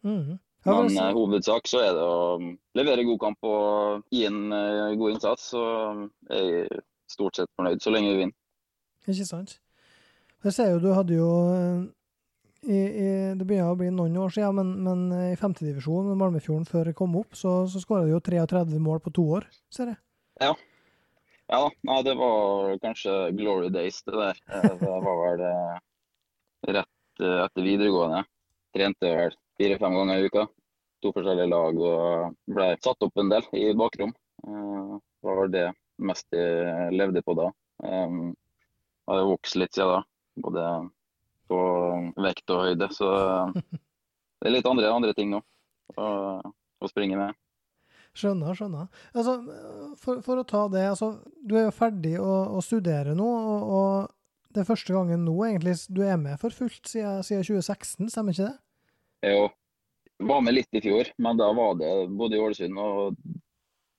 Mm. 0.06 0.38
Ja, 0.66 0.76
Men 0.76 0.92
eh, 0.92 1.14
hovedsak 1.16 1.68
så 1.72 1.80
er 1.82 1.94
det 1.96 2.04
å 2.04 2.38
levere 2.76 3.06
god 3.08 3.20
kamp 3.24 3.48
og 3.48 4.04
gi 4.12 4.26
en 4.28 4.52
uh, 4.52 4.92
god 5.00 5.16
innsats. 5.16 5.50
Så 5.54 5.64
er 6.36 6.44
jeg 6.44 6.84
stort 7.10 7.40
sett 7.40 7.52
fornøyd 7.58 7.84
så 7.84 7.94
lenge 7.96 8.12
vi 8.12 8.22
vinner. 8.26 8.38
Ikke 9.08 9.28
sant? 9.28 9.58
Jeg 10.46 10.56
ser 10.56 10.70
jo 10.72 10.80
du 10.80 10.92
hadde 10.96 11.16
jo 11.18 11.30
eh, 11.52 11.80
i, 12.64 12.78
i, 12.80 13.08
Det 13.40 13.44
begynner 13.48 13.74
å 13.74 13.80
bli 13.80 13.90
noen 13.92 14.16
år 14.24 14.32
siden, 14.36 14.56
men, 14.56 14.72
men 14.86 15.02
eh, 15.16 15.34
i 15.34 15.40
femtedivisjon, 15.40 16.14
Malmefjorden, 16.20 16.68
før 16.70 16.92
jeg 16.92 16.98
kom 17.00 17.18
opp, 17.20 17.36
så, 17.36 17.62
så 17.72 17.82
skåra 17.84 18.06
du 18.08 18.14
jo 18.14 18.22
33 18.24 18.80
mål 18.84 19.02
på 19.04 19.12
to 19.16 19.26
år, 19.40 19.48
ser 19.74 19.94
jeg. 19.94 20.00
Ja 21.50 21.60
da, 21.66 21.70
nei, 21.90 21.98
det 22.06 22.14
var 22.20 22.76
kanskje 22.84 23.14
glory 23.36 23.72
days, 23.74 24.04
det 24.06 24.16
der. 24.16 24.40
Eh, 24.54 24.70
Det 24.80 24.90
var 25.08 25.20
vel 25.26 25.44
rett 26.78 27.24
etter 27.26 27.66
videregående. 27.66 28.24
Trente 28.76 29.12
vel 29.18 29.36
fire-fem 29.60 29.96
ganger 29.98 30.22
i 30.22 30.30
uka. 30.30 30.46
To 31.04 31.12
forskjellige 31.16 31.50
lag 31.50 31.80
og 31.80 32.36
ble 32.54 32.68
satt 32.84 33.04
opp 33.08 33.20
en 33.20 33.32
del 33.32 33.48
i 33.58 33.72
bakrom. 33.76 34.12
Det 34.44 35.26
var 35.28 35.40
vel 35.42 35.52
det 35.52 35.66
mest 36.00 36.28
jeg 36.36 36.94
levde 36.96 37.24
på 37.26 37.36
da. 37.40 37.48
Jeg 37.84 38.36
har 39.10 39.28
vokst 39.32 39.58
litt 39.60 39.76
siden 39.76 39.96
da, 39.96 40.02
både 40.38 40.66
på 41.50 41.60
vekt 42.22 42.54
og 42.54 42.66
høyde. 42.68 42.90
Så 42.94 43.10
det 43.56 44.50
er 44.50 44.56
litt 44.56 44.70
andre, 44.70 44.92
andre 44.94 45.16
ting 45.18 45.32
nå 45.34 45.42
å, 45.98 46.10
å 46.46 46.92
springe 46.92 47.18
med. 47.20 47.38
Skjønner, 48.18 48.56
skjønner. 48.58 48.88
Altså, 49.14 49.36
for, 50.02 50.22
for 50.26 50.42
å 50.42 50.48
ta 50.48 50.66
det, 50.74 50.88
altså, 50.92 51.12
du 51.46 51.56
er 51.58 51.68
jo 51.68 51.76
ferdig 51.76 52.16
å, 52.22 52.32
å 52.58 52.64
studere 52.66 53.14
nå, 53.18 53.28
og, 53.28 53.74
og 53.80 54.54
det 54.56 54.64
er 54.64 54.70
første 54.70 54.96
gangen 54.96 55.28
nå 55.28 55.36
egentlig 55.46 55.76
du 55.94 56.02
er 56.06 56.18
med 56.18 56.40
for 56.42 56.54
fullt 56.54 56.90
siden, 56.90 57.22
siden 57.26 57.46
2016, 57.46 58.10
stemmer 58.10 58.34
ikke 58.34 58.50
det? 58.50 58.58
Jeg 59.30 59.52
var 60.26 60.42
med 60.44 60.58
litt 60.58 60.80
i 60.80 60.82
fjor, 60.84 61.12
men 61.22 61.38
da 61.40 61.52
var 61.56 61.78
det 61.80 61.92
både 62.18 62.38
i 62.38 62.42
Ålesund 62.44 62.82
og 62.82 63.22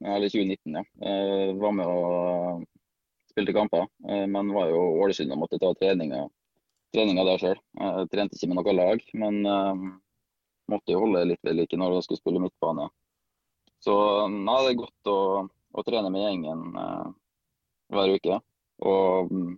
Eller 0.00 0.32
2019, 0.32 0.76
ja. 0.78 0.82
Jeg 1.04 1.56
var 1.60 1.74
med 1.76 1.88
og 1.92 2.62
spilte 3.40 3.56
kamper, 3.56 3.88
eh, 4.08 4.26
men 4.28 4.52
var 4.54 4.70
jo 4.70 4.84
Ålesund 5.00 5.32
og 5.32 5.42
måtte 5.42 5.58
ta 5.60 5.72
treninga, 5.74 6.26
treninga 6.94 7.24
der 7.26 7.42
sjøl. 7.42 7.58
Trente 8.12 8.36
ikke 8.36 8.52
med 8.52 8.60
noe 8.60 8.76
lag, 8.76 9.04
men 9.24 9.40
eh, 9.48 9.84
måtte 10.70 10.94
jo 10.94 11.00
holde 11.04 11.24
litt 11.32 11.42
ved 11.46 11.58
like 11.58 11.78
når 11.78 11.98
jeg 11.98 12.08
skulle 12.08 12.22
spille 12.22 12.42
midtbane. 12.44 12.90
Så 13.80 13.94
nei, 14.28 14.58
det 14.64 14.74
er 14.74 14.80
godt 14.82 15.10
å, 15.10 15.18
å 15.48 15.84
trene 15.86 16.12
med 16.12 16.26
gjengen 16.26 16.64
eh, 16.76 17.10
hver 17.96 18.16
uke. 18.16 18.40
Og 18.84 19.32
mm, 19.32 19.54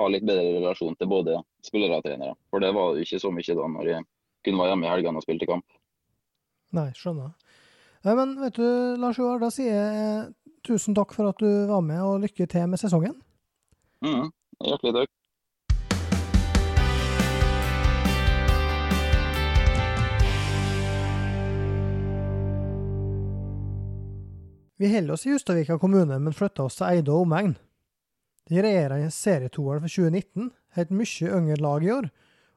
ha 0.00 0.08
litt 0.10 0.26
bedre 0.26 0.56
relasjon 0.58 0.96
til 0.98 1.10
både 1.10 1.38
spillere 1.66 2.00
og 2.00 2.06
trenere. 2.06 2.34
For 2.50 2.62
det 2.62 2.72
var 2.74 2.94
jo 2.94 3.04
ikke 3.04 3.22
så 3.22 3.30
mye 3.34 3.56
da 3.60 3.68
når 3.76 3.92
jeg 3.92 4.08
kun 4.46 4.58
var 4.60 4.72
hjemme 4.72 4.88
i 4.88 4.90
helgene 4.90 5.20
og 5.20 5.26
spilte 5.26 5.48
kamp. 5.50 5.78
Nei, 6.76 6.90
skjønner. 6.96 7.34
Men 8.06 8.38
vet 8.40 8.56
du, 8.56 8.68
Lars 8.96 9.18
Joar, 9.20 9.40
da 9.42 9.50
sier 9.52 9.74
jeg 9.74 10.28
tusen 10.66 10.96
takk 10.96 11.14
for 11.16 11.30
at 11.30 11.40
du 11.40 11.48
var 11.70 11.80
med, 11.84 12.02
og 12.02 12.20
lykke 12.24 12.46
til 12.50 12.68
med 12.68 12.80
sesongen. 12.80 13.16
Mm, 14.04 14.28
hjertelig 14.64 14.94
takk. 14.98 15.16
Vi 24.80 24.88
holder 24.88 25.12
oss 25.12 25.26
i 25.26 25.30
Justavika 25.34 25.76
kommune, 25.78 26.16
men 26.18 26.32
flytter 26.32 26.64
oss 26.64 26.78
til 26.78 26.86
Eide 26.88 27.12
og 27.12 27.26
omegn. 27.26 27.50
De 28.48 28.62
regjerende 28.64 29.10
serietoeren 29.12 29.82
for 29.84 29.92
2019 29.92 30.46
har 30.72 30.86
et 30.86 30.94
mye 30.96 31.32
yngre 31.36 31.58
lag 31.60 31.84
i 31.84 31.90
år, 31.92 32.08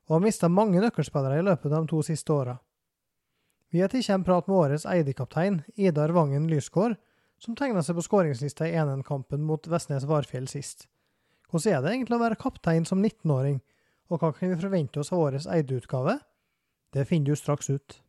og 0.08 0.16
har 0.16 0.24
mista 0.24 0.48
mange 0.48 0.80
nøkkelspillere 0.80 1.42
i 1.42 1.44
løpet 1.44 1.74
av 1.74 1.84
de 1.84 1.92
to 1.92 2.00
siste 2.08 2.32
åra. 2.32 2.56
Vi 3.76 3.82
har 3.84 3.92
tatt 3.92 4.08
en 4.14 4.24
prat 4.24 4.48
med 4.48 4.56
årets 4.56 4.86
Eide-kaptein, 4.88 5.64
Idar 5.76 6.16
Vangen 6.16 6.48
Lysgård, 6.48 6.96
som 7.44 7.58
tegna 7.60 7.84
seg 7.84 7.98
på 7.98 8.06
skåringslista 8.06 8.70
i 8.70 8.76
1-1-kampen 8.78 9.44
mot 9.44 9.68
Vestnes 9.68 10.06
Varfjell 10.08 10.48
sist. 10.48 10.88
Hvordan 11.52 11.74
er 11.74 11.84
det 11.84 11.92
egentlig 11.92 12.18
å 12.18 12.24
være 12.24 12.40
kaptein 12.40 12.88
som 12.88 13.04
19-åring, 13.04 13.60
og 14.10 14.22
hva 14.22 14.32
kan 14.36 14.54
vi 14.54 14.62
forvente 14.62 15.02
oss 15.02 15.12
av 15.14 15.22
årets 15.26 15.50
Eide-utgave? 15.52 16.18
Det 16.94 17.06
finner 17.10 17.34
du 17.34 17.40
straks 17.40 17.70
ut. 17.74 18.00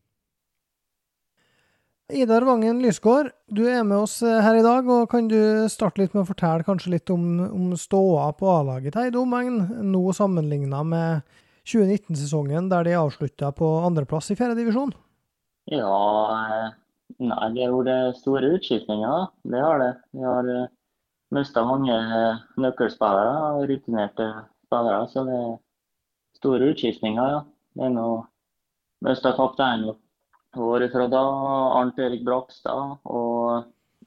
Idar 2.12 2.44
Vangen 2.44 2.82
Lysgård, 2.84 3.30
du 3.48 3.62
er 3.64 3.80
med 3.82 4.04
oss 4.04 4.18
eh, 4.22 4.42
her 4.44 4.58
i 4.58 4.64
dag, 4.64 4.88
og 4.92 5.08
kan 5.10 5.24
du 5.30 5.64
starte 5.72 6.02
litt 6.02 6.12
med 6.12 6.26
å 6.26 6.28
fortelle 6.28 6.66
kanskje 6.66 6.92
litt 6.92 7.10
om, 7.10 7.24
om 7.48 7.72
ståa 7.80 8.28
på 8.36 8.50
A-laget 8.52 8.92
til 8.92 9.06
Eide 9.06 9.22
omegn, 9.22 9.56
nå 9.88 10.02
sammenligna 10.14 10.82
med 10.84 11.24
2019-sesongen, 11.64 12.68
der 12.68 12.84
de 12.84 12.98
avslutta 13.00 13.50
på 13.56 13.70
andreplass 13.88 14.28
i 14.30 14.36
fjerde 14.36 14.60
divisjon? 14.60 14.92
Ja, 15.72 15.96
eh, 16.44 16.68
nei, 17.22 17.50
det 17.54 17.68
jo 17.68 17.82
det 17.86 17.98
store 18.20 18.54
utskiftninger. 18.56 19.28
Det 19.52 19.60
har 19.60 19.82
det. 19.82 19.92
Vi 20.16 20.24
har 20.24 20.50
uh, 20.50 20.72
mista 21.34 21.64
mange 21.66 21.94
eh, 21.94 22.42
nøkkelspillere 22.60 23.34
og 23.56 23.68
rutinerte 23.70 24.28
spillere, 24.66 25.06
så 25.10 25.24
det 25.26 25.34
er 25.34 25.52
store 26.38 26.70
utskiftninger, 26.72 27.36
ja. 27.36 27.42
Det 27.74 27.88
er 27.88 27.94
nå 27.94 28.08
mista 29.04 29.32
kapteinen 29.34 29.96
vår 30.54 30.86
fra 30.92 31.08
da, 31.10 31.22
Arnt 31.80 31.98
Erik 31.98 32.22
Brakstad, 32.26 33.00
og 33.04 33.64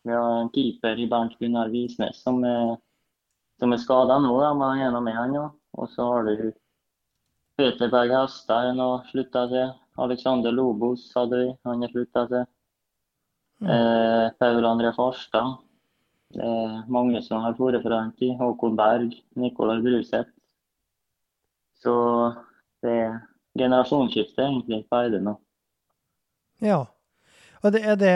vi 0.07 0.13
har 0.15 0.37
en 0.41 0.51
keeper 0.55 0.99
i 1.03 1.07
Bernt 1.11 1.35
Gunnar 1.41 1.67
Visnes 1.73 2.21
som 2.23 2.39
er, 2.47 2.77
som 3.59 3.75
er 3.75 3.81
skada 3.83 4.21
nå, 4.23 4.31
da, 4.39 4.53
men 4.55 4.79
han 4.79 4.95
er 4.95 5.03
med, 5.03 5.17
han 5.17 5.35
jo. 5.35 5.49
Og 5.77 5.91
så 5.91 6.07
har 6.07 6.29
du 6.29 6.53
Peter 7.59 7.91
Berg 7.91 8.13
Hestad, 8.15 8.71
han 8.71 8.79
har 8.79 9.03
slutta 9.11 9.47
til. 9.51 9.73
Alexander 9.97 10.53
Lobos 10.53 11.09
hadde 11.17 11.41
vi, 11.41 11.49
han 11.67 11.83
har 11.83 11.91
slutta 11.91 12.23
til. 12.31 12.47
Mm. 13.61 13.69
Eh, 13.69 14.31
Paul 14.39 14.65
André 14.65 14.91
Farstad. 14.95 15.57
Det 16.33 16.43
er 16.43 16.83
mange 16.91 17.21
som 17.23 17.41
har 17.41 17.55
vært 17.57 17.83
fra 17.85 18.01
den 18.01 18.11
tid. 18.19 18.35
Håkon 18.39 18.75
Berg, 18.77 19.15
Nicolai 19.39 19.79
Bruseth. 19.81 20.29
Så 21.81 21.95
det 22.83 22.93
er 23.05 23.17
generasjonsskifte 23.57 24.43
egentlig 24.43 24.83
ferdig 24.91 25.21
nå. 25.23 25.37
Ja. 26.61 26.83
Og 27.65 27.73
det 27.73 27.81
er 27.85 27.95
det 27.97 28.13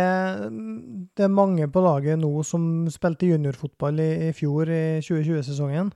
Det 1.18 1.24
er 1.26 1.34
mange 1.34 1.68
på 1.72 1.82
laget 1.82 2.20
nå 2.20 2.44
som 2.44 2.88
spilte 2.94 3.30
juniorfotball 3.30 4.00
i, 4.00 4.12
i 4.30 4.32
fjor, 4.34 4.70
i 4.70 5.02
2020-sesongen? 5.02 5.92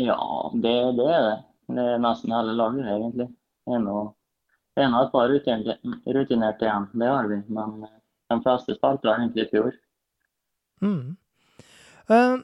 Ja, 0.00 0.16
det, 0.54 0.76
det 0.96 1.08
er 1.12 1.22
det. 1.28 1.36
Det 1.70 1.84
er 1.84 2.00
nesten 2.02 2.32
hele 2.32 2.56
laget, 2.56 2.88
egentlig. 2.88 3.28
Det 3.66 3.76
er 3.76 4.88
nå 4.90 5.02
et 5.04 5.12
par 5.12 5.28
rutinerte 5.28 6.64
igjen, 6.64 6.86
det 6.96 7.08
har 7.10 7.28
vi. 7.28 7.40
Men 7.52 7.84
de 8.30 8.38
fleste 8.44 8.76
spilte 8.76 9.10
egentlig 9.12 9.46
i 9.46 9.50
fjor. 9.50 9.72
Mm. 10.84 11.16
Eh, 12.10 12.36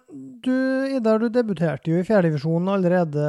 Du, 0.47 0.57
Idar, 0.95 1.19
du 1.19 1.29
debuterte 1.33 1.91
jo 1.91 1.99
i 1.99 2.07
fjerdedivisjonen 2.07 2.71
allerede 2.71 3.27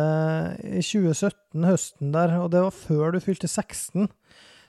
i 0.62 0.84
2017, 0.86 1.65
høsten 1.65 2.13
der, 2.13 2.36
og 2.43 2.52
det 2.54 2.62
var 2.62 2.76
før 2.76 3.15
du 3.15 3.22
fylte 3.24 3.50
16. 3.50 4.10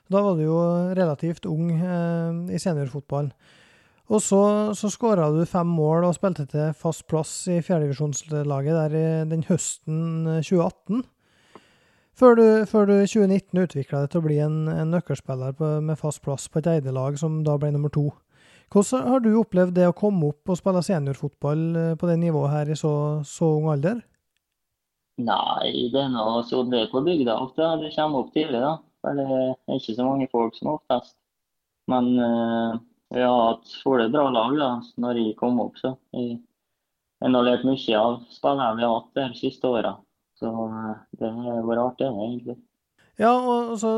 Da 0.08 0.22
var 0.24 0.38
du 0.38 0.46
jo 0.46 0.58
relativt 0.96 1.44
ung 1.48 1.70
eh, 1.76 2.54
i 2.56 2.60
seniorfotballen. 2.60 3.34
Og 4.08 4.22
så, 4.24 4.40
så 4.72 4.88
skåra 4.88 5.26
du 5.34 5.42
fem 5.44 5.68
mål 5.68 6.06
og 6.08 6.14
spilte 6.16 6.46
til 6.48 6.72
fast 6.72 7.04
plass 7.10 7.32
i 7.52 7.58
fjerdedivisjonslaget 7.60 8.72
der 8.78 8.96
i 8.96 9.06
den 9.28 9.44
høsten 9.50 9.98
eh, 10.38 10.40
2018. 10.40 11.04
Før 12.18 12.34
du, 12.34 12.46
før 12.66 12.88
du 12.88 12.94
2019 13.06 13.60
utvikla 13.62 14.02
deg 14.02 14.10
til 14.10 14.18
å 14.18 14.24
bli 14.24 14.38
en, 14.42 14.56
en 14.72 14.90
nøkkelspiller 14.90 15.52
på, 15.58 15.68
med 15.86 15.98
fast 16.00 16.18
plass 16.24 16.48
på 16.50 16.58
et 16.58 16.70
Eide-lag 16.72 17.18
som 17.20 17.44
da 17.46 17.54
ble 17.60 17.70
nummer 17.74 17.92
to. 17.94 18.08
Hvordan 18.74 19.06
har 19.06 19.22
du 19.22 19.30
opplevd 19.38 19.76
det 19.76 19.86
å 19.88 19.94
komme 19.96 20.32
opp 20.32 20.50
og 20.50 20.58
spille 20.58 20.82
seniorfotball 20.84 21.62
eh, 21.78 21.92
på 22.00 22.08
det 22.10 22.18
nivået 22.20 22.52
her 22.52 22.72
i 22.74 22.76
så, 22.76 22.92
så 23.24 23.52
ung 23.60 23.70
alder? 23.72 24.02
Nei, 25.22 25.88
det 25.94 26.02
er 26.02 26.10
nå 26.12 26.26
sånn 26.46 26.74
det 26.74 26.82
er 26.84 26.90
på 26.90 27.04
bygda 27.06 27.38
ofte. 27.38 27.70
Det 27.84 27.94
kommer 27.94 28.24
opp 28.24 28.34
tidlig, 28.34 28.60
da. 28.66 28.74
For 29.00 29.16
det 29.16 29.28
er 29.30 29.78
ikke 29.78 29.96
så 29.96 30.10
mange 30.10 30.28
folk 30.34 30.58
som 30.58 30.74
oftest. 30.74 31.14
Men 31.88 32.10
eh, 32.18 32.76
vi 33.14 33.24
har 33.24 33.40
hatt 33.46 33.78
veldig 33.86 34.10
bra 34.12 34.26
lag 34.34 34.58
da, 34.58 34.74
når 35.00 35.22
jeg 35.22 35.38
kom 35.38 35.62
opp. 35.64 35.78
så. 35.80 35.94
Jeg 36.18 36.40
jeg 37.18 37.34
har 37.34 37.42
lært 37.42 37.64
mye 37.66 37.98
av 37.98 38.20
spillerne 38.30 38.76
vi 38.78 38.84
har 38.86 38.92
hatt 38.94 39.16
de 39.18 39.24
siste 39.38 39.66
åra. 39.66 39.96
Så 40.38 40.50
eh, 40.50 40.96
det 41.20 41.30
har 41.34 41.62
vært 41.66 41.84
artig, 41.84 42.08
det, 42.08 42.26
egentlig. 42.28 42.58
Ja, 43.18 43.32
og 43.34 43.74
så 43.82 43.92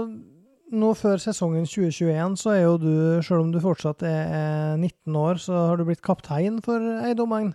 nå 0.71 0.93
før 0.95 1.21
sesongen 1.21 1.67
2021 1.67 2.37
så 2.41 2.55
er 2.55 2.61
jo 2.63 2.77
du, 2.81 2.93
selv 3.27 3.45
om 3.45 3.53
du 3.53 3.61
fortsatt 3.63 4.05
er 4.07 4.21
er 4.31 4.77
19 4.79 5.17
år, 5.19 5.41
så 5.43 5.67
har 5.71 5.81
du 5.81 5.85
blitt 5.89 6.05
kaptein 6.07 6.61
for 6.65 6.81
Eidomegn. 7.05 7.55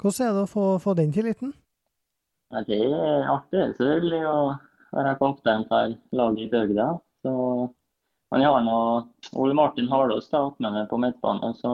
Hvordan 0.00 0.26
er 0.26 0.36
det 0.36 0.46
å 0.46 0.50
få, 0.50 0.64
få 0.82 0.96
den 0.98 1.12
tilliten? 1.14 1.54
Ja, 2.50 2.64
det 2.66 2.80
er 2.80 3.28
artig 3.30 3.68
selvfølgelig 3.78 4.22
å 4.26 4.38
være 4.96 5.18
kaptein 5.20 5.68
for 5.70 5.94
laget 6.16 6.48
i 6.48 6.50
bygda. 6.50 6.88
Så 7.22 7.34
men 8.30 8.44
jeg 8.44 8.52
har 8.54 8.62
nå 8.62 8.78
Ole 9.42 9.54
Martin 9.58 9.88
Harlås 9.90 10.28
da, 10.30 10.44
med 10.62 10.74
meg 10.76 10.86
på 10.90 10.98
midtbanen, 11.02 11.54
så 11.58 11.72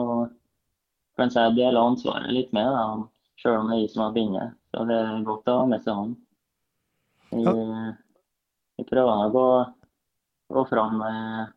kan 1.17 1.29
jeg 1.33 1.53
deler 1.57 1.83
ansvaret 1.83 2.33
litt 2.33 2.49
med 2.55 2.65
ham, 2.73 3.03
selv 3.41 3.61
om 3.61 3.69
det 3.69 3.75
er 3.75 3.83
jeg 3.83 3.91
som 3.93 4.05
har 4.07 4.15
bindet. 4.15 4.55
Så 4.73 4.85
det 4.89 4.97
er 4.97 5.27
godt 5.27 5.51
å 5.53 5.59
ha 5.59 5.67
med 5.69 5.85
seg 5.85 5.99
han. 5.99 6.15
Jeg 7.31 8.87
prøver 8.89 9.23
å 9.27 9.31
gå, 10.53 10.65
fram 10.69 10.97
med 11.01 11.53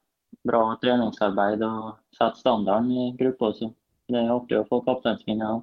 bra 0.46 0.62
treningsarbeid 0.82 1.62
og 1.66 1.98
sette 2.16 2.40
standarden 2.40 2.90
i 2.90 3.10
gruppa 3.18 3.50
også. 3.52 3.70
Det 4.10 4.18
er 4.18 4.32
artig 4.34 4.58
å 4.58 4.66
få 4.68 4.80
kapteinspinnet 4.86 5.46
av. 5.46 5.62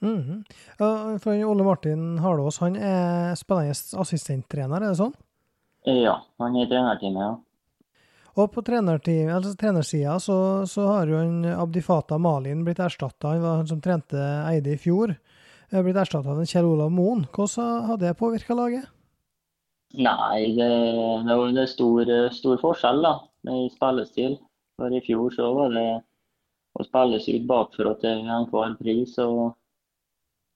Mhm. 0.00 0.44
Ja, 0.78 1.18
For 1.18 1.34
Ole 1.44 1.64
Martin 1.64 2.18
Harlås 2.18 2.58
han 2.58 2.76
er 2.76 3.34
spennende 3.34 3.74
assistenttrener, 3.98 4.76
er 4.76 4.92
det 4.92 5.00
sånn? 5.00 5.14
Ja, 5.84 6.20
han 6.38 6.56
er 6.56 6.66
i 6.66 6.70
trenerteamet, 6.70 7.20
ja. 7.20 7.36
Og 8.38 8.52
på 8.52 8.62
altså 8.62 9.56
trenersida 9.58 10.20
så, 10.20 10.64
så 10.66 10.86
har 10.86 11.06
jo 11.10 11.16
en 11.18 11.44
Abdifata 11.44 12.18
Malin 12.18 12.64
blitt 12.64 12.78
erstatta. 12.78 13.32
Han 13.32 13.42
var 13.42 13.56
han 13.56 13.66
som 13.66 13.80
trente 13.80 14.14
Eide 14.46 14.76
i 14.76 14.78
fjor. 14.78 15.16
Er 15.72 15.82
blitt 15.82 15.96
erstatta 15.96 16.30
av 16.30 16.38
en 16.38 16.46
Kjell 16.46 16.64
Olav 16.64 16.92
Moen. 16.92 17.26
Hvordan 17.34 17.88
har 17.88 17.98
det 17.98 18.14
påvirka 18.16 18.54
laget? 18.54 18.86
Nei, 19.96 20.52
det, 20.56 20.68
det, 21.24 21.36
det 21.56 21.62
er 21.62 21.70
stor, 21.70 22.10
stor 22.36 22.58
forskjell 22.60 23.00
da, 23.02 23.12
i 23.48 23.68
spillestil. 23.72 24.34
For 24.76 24.92
i 24.92 25.00
fjor 25.00 25.32
så 25.32 25.46
var 25.56 25.72
det 25.72 25.86
å 26.78 26.84
spille 26.84 27.20
seg 27.24 27.40
ut 27.40 27.46
bakfra 27.48 27.94
til 28.02 28.28
enhver 28.28 28.74
pris. 28.82 29.14
Og 29.24 29.56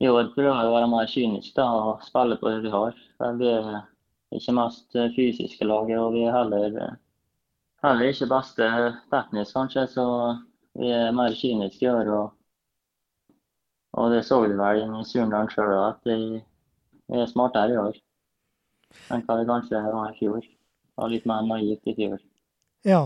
i 0.05 0.11
år 0.11 0.29
prøver 0.35 0.51
jeg 0.51 0.69
å 0.69 0.75
være 0.75 0.91
mer 0.91 1.09
kynisk 1.09 1.57
da, 1.57 1.65
og 1.65 2.05
spille 2.05 2.37
på 2.37 2.51
det 2.53 2.61
vi 2.67 2.75
har. 2.75 3.01
Vi 3.41 3.49
er 3.55 3.81
ikke 4.37 4.55
mest 4.59 5.01
fysiske 5.17 5.65
laget, 5.65 5.97
og 5.97 6.13
vi 6.13 6.23
er 6.27 6.37
heller, 6.37 6.79
heller 7.83 8.13
ikke 8.13 8.29
beste 8.35 8.69
teknisk, 9.09 9.57
kanskje. 9.57 9.89
Så 9.97 10.07
vi 10.77 10.93
er 10.93 11.11
mer 11.17 11.33
kyniske 11.41 11.89
i 11.89 11.91
år. 11.95 12.13
Og, 12.19 12.31
og 13.97 14.13
det 14.13 14.23
så 14.29 14.43
vi 14.45 14.53
vel 14.61 14.85
i 14.85 15.05
Surndalen 15.09 15.49
sjøl 15.49 15.75
at 15.81 16.05
vi 16.05 16.43
er 17.17 17.29
smartere 17.33 17.73
i 17.73 17.85
år 17.89 18.02
hva 19.09 19.37
det 19.39 19.49
kanskje 19.49 19.81
var 19.87 20.11
i 20.11 20.17
fjor. 20.19 20.39
Det 20.43 21.01
var 21.01 21.11
litt 21.11 21.27
mer 21.29 21.45
naivt 21.47 21.89
i 21.89 21.95
fjor. 21.97 22.21
Ja, 22.85 23.03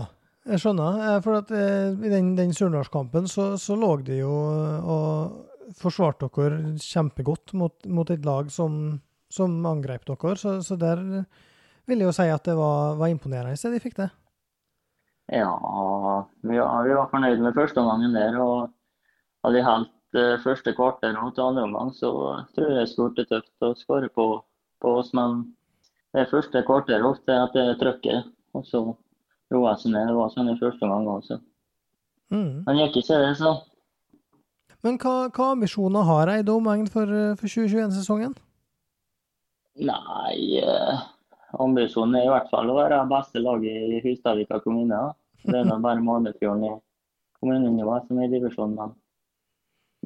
jeg 0.48 0.62
skjønner. 0.62 1.02
Eh, 1.08 1.18
For 1.24 1.40
at 1.40 1.52
eh, 1.54 1.92
i 1.92 2.12
den, 2.12 2.34
den 2.38 2.54
Surnadalskampen 2.56 3.28
så, 3.30 3.50
så 3.60 3.76
lå 3.78 3.96
de 4.06 4.20
jo 4.22 4.32
og 4.32 5.74
forsvarte 5.78 6.30
dere 6.32 6.76
kjempegodt 6.80 7.52
mot, 7.58 7.76
mot 7.86 8.08
et 8.10 8.24
lag 8.24 8.48
som, 8.52 8.98
som 9.32 9.58
angrep 9.68 10.06
dere. 10.08 10.36
Så, 10.40 10.58
så 10.64 10.78
der 10.80 11.02
vil 11.88 12.02
jeg 12.02 12.08
jo 12.08 12.16
si 12.16 12.28
at 12.32 12.48
det 12.48 12.56
var, 12.58 12.96
var 13.00 13.12
imponerende 13.12 13.56
det 13.56 13.74
de 13.76 13.84
fikk 13.84 13.98
det. 14.00 14.08
Ja, 15.28 15.52
vi 16.40 16.56
vi 16.56 16.96
var 16.96 17.10
fornøyd 17.12 17.40
med 17.44 17.56
første 17.56 17.80
omgangen 17.80 18.16
der. 18.16 18.36
og 18.40 18.70
Hadde 19.44 19.64
helt 19.64 20.16
eh, 20.18 20.36
første 20.42 20.72
kvarter 20.74 21.16
og 21.20 21.34
til 21.34 21.44
andre 21.44 21.62
omgang, 21.68 21.92
så 21.94 22.10
tror 22.54 22.70
jeg 22.70 22.78
det 22.80 22.88
skulle 22.90 23.14
blitt 23.14 23.28
tøft 23.30 23.64
å 23.64 23.74
skåre 23.76 24.08
på, 24.08 24.26
på 24.82 24.94
oss. 25.00 25.12
Men 25.16 25.44
det 26.16 26.28
første 26.30 26.62
kvarter 26.66 27.04
ofte 27.04 27.34
at 27.36 27.54
det 27.56 27.64
er 27.64 27.78
trøkket, 27.80 28.28
og 28.56 28.64
så 28.66 28.82
roer 29.52 29.78
seg 29.80 29.92
ned. 29.92 30.08
Det 30.08 30.16
var 30.16 30.32
sånn 30.32 30.52
i 30.52 30.58
første 30.60 30.86
omgang 30.86 31.08
også. 31.18 31.40
Mm. 32.32 32.64
Han 32.68 32.80
gikk 32.82 33.00
ikke 33.02 33.20
det, 33.22 33.34
så. 33.40 33.54
Men 34.86 34.98
hva, 35.02 35.14
hva 35.34 35.52
ambisjoner 35.54 36.06
har 36.06 36.30
Eide 36.32 36.54
Omegn 36.54 36.86
for, 36.92 37.10
eh, 37.10 37.34
for 37.38 37.50
2021-sesongen? 37.50 38.36
Nei, 39.88 40.60
eh, 40.62 41.00
ambisjonen 41.62 42.18
er 42.18 42.28
i 42.28 42.30
hvert 42.32 42.50
fall 42.52 42.70
å 42.70 42.76
være 42.78 43.00
beste 43.10 43.42
laget 43.42 43.96
i 43.96 44.02
Hustadvika 44.04 44.60
kommune. 44.64 44.94
da. 44.94 45.14
Det 45.44 45.58
er 45.60 45.68
nå 45.68 45.80
bare 45.86 46.04
Malefjorden 46.04 46.64
i 46.68 46.72
kommunenivå 47.40 47.98
som 48.06 48.20
er 48.20 48.28
i 48.28 48.32
divisjonen. 48.36 48.78
Men 48.78 48.96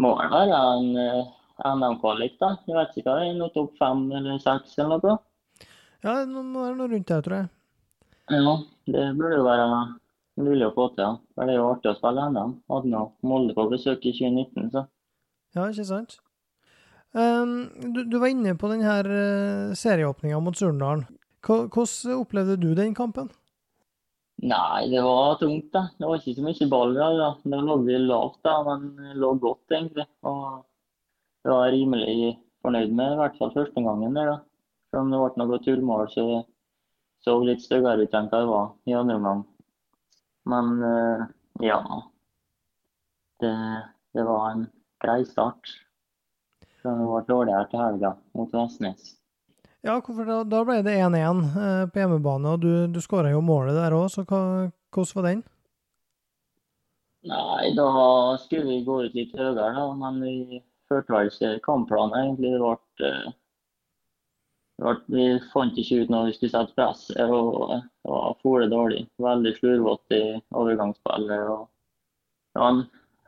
må 0.00 0.14
vel 0.18 0.32
være 0.32 0.62
en 0.76 0.96
eh, 1.02 1.32
NM-kvalik, 1.68 2.38
da. 2.40 2.54
Jeg 2.66 2.78
vet 2.78 2.96
ikke 2.96 3.10
hva 3.10 3.20
det 3.20 3.28
er, 3.34 3.54
topp 3.54 3.76
fem 3.80 4.06
eller 4.18 4.40
seks 4.42 4.78
eller 4.78 5.02
noe. 5.02 5.18
Ja, 6.02 6.22
nå 6.26 6.42
må 6.42 6.66
det 6.66 6.78
noe 6.78 6.90
rundt 6.90 7.10
der, 7.10 7.22
tror 7.22 7.36
jeg. 7.36 7.50
Ja, 8.32 8.54
det 8.90 9.04
burde 9.18 9.36
jo 9.38 9.46
være 9.46 9.66
mulig 10.42 10.66
å 10.66 10.74
få 10.74 10.88
til. 10.96 11.04
ja. 11.04 11.12
For 11.34 11.46
det 11.46 11.54
er 11.54 11.60
jo 11.60 11.70
artig 11.70 11.92
å 11.92 11.98
spille 11.98 12.26
NM. 12.32 12.56
Hadde 12.72 12.92
nå 12.92 13.02
Molde 13.28 13.56
på 13.56 13.68
besøk 13.70 14.06
i 14.08 14.14
2019, 14.16 14.70
så. 14.74 14.86
Ja, 15.54 15.68
ikke 15.68 15.86
sant? 15.86 16.18
Um, 17.12 17.68
du, 17.92 18.02
du 18.08 18.16
var 18.18 18.32
inne 18.32 18.54
på 18.56 18.70
denne 18.72 18.96
uh, 19.04 19.76
serieåpninga 19.76 20.40
mot 20.40 20.56
Surndalen. 20.56 21.04
Hvordan 21.44 22.16
opplevde 22.16 22.56
du 22.62 22.70
den 22.78 22.94
kampen? 22.96 23.28
Nei, 24.42 24.88
det 24.90 25.02
var 25.04 25.36
tungt, 25.38 25.68
da. 25.74 25.88
Det 25.98 26.08
var 26.08 26.18
ikke 26.18 26.34
så 26.38 26.44
mye 26.46 26.68
ball. 26.70 26.94
Ja, 26.98 27.10
da. 27.18 27.28
Da 27.52 27.60
lå 27.62 27.76
vi 27.86 27.98
lavt, 28.00 28.40
da, 28.46 28.56
men 28.66 28.88
det 28.98 29.18
lå 29.22 29.34
godt, 29.42 29.66
egentlig. 29.70 30.06
Og 30.26 30.64
jeg 31.44 31.52
var 31.52 31.74
rimelig 31.74 32.32
fornøyd 32.62 32.96
med 32.96 33.14
i 33.14 33.20
hvert 33.20 33.38
fall 33.38 33.52
første 33.54 33.84
gangen 33.84 34.18
der, 34.18 34.32
da. 34.32 34.40
Selv 34.92 35.06
om 35.06 35.12
det 35.12 35.20
ble 35.22 35.46
noe 35.46 35.62
tullmål, 35.64 36.08
så 36.12 36.26
så 37.22 37.36
litt 37.46 37.62
styggere 37.62 38.02
ut 38.02 38.14
enn 38.18 38.28
hva 38.30 38.40
det 38.42 38.50
var 38.50 38.68
i 38.90 38.96
andre 38.98 39.16
omgang. 39.20 39.42
Men 40.50 40.70
uh, 40.82 41.24
ja. 41.62 41.78
Det, 43.42 43.54
det 44.14 44.24
var 44.26 44.50
en 44.50 44.66
grei 45.02 45.22
start. 45.26 45.70
Så 46.82 46.90
det 46.98 47.06
ble 47.06 47.22
dårligere 47.28 47.68
til 47.70 47.82
helga 47.82 48.14
mot 48.38 48.54
Vestnes. 48.54 49.14
Ja, 49.82 49.96
da, 49.98 50.42
da 50.46 50.60
ble 50.66 50.78
det 50.86 50.94
1-1 50.94 51.40
eh, 51.58 51.84
på 51.90 51.98
hjemmebane, 51.98 52.52
og 52.54 52.62
du, 52.62 52.86
du 52.86 53.00
skåra 53.02 53.32
jo 53.32 53.40
målet 53.42 53.74
der 53.74 53.94
òg, 53.96 54.06
så 54.14 54.22
hva, 54.22 54.70
hvordan 54.94 55.16
var 55.18 55.26
den? 55.26 55.40
Nei, 57.26 57.72
da 57.74 57.88
skulle 58.44 58.68
vi 58.68 58.84
gå 58.86 59.00
ut 59.06 59.16
litt 59.18 59.34
høyere, 59.34 59.72
da, 59.74 59.88
men 59.98 60.20
vi 60.22 60.60
førte 60.90 61.14
vel 61.14 61.32
ikke 61.32 61.56
kampplanen 61.66 62.14
egentlig. 62.20 62.54
Det 62.54 62.62
ble, 62.62 62.76
eh, 63.08 63.18
det 63.18 63.26
ble, 63.26 63.41
vi 64.80 65.26
fant 65.52 65.76
ikke 65.78 66.02
ut 66.02 66.10
når 66.10 66.26
vi 66.30 66.32
skulle 66.36 66.50
sette 66.54 66.74
press, 66.74 67.04
og 67.20 67.70
det 67.70 68.10
var 68.10 68.36
fole 68.42 68.68
dårlig. 68.70 69.04
Veldig 69.22 69.52
slurvete 69.58 70.18
i 70.18 70.40
overgangsspillet. 70.58 71.44
og 71.50 71.68
Det 72.54 72.60
var 72.62 72.70
en 72.72 72.82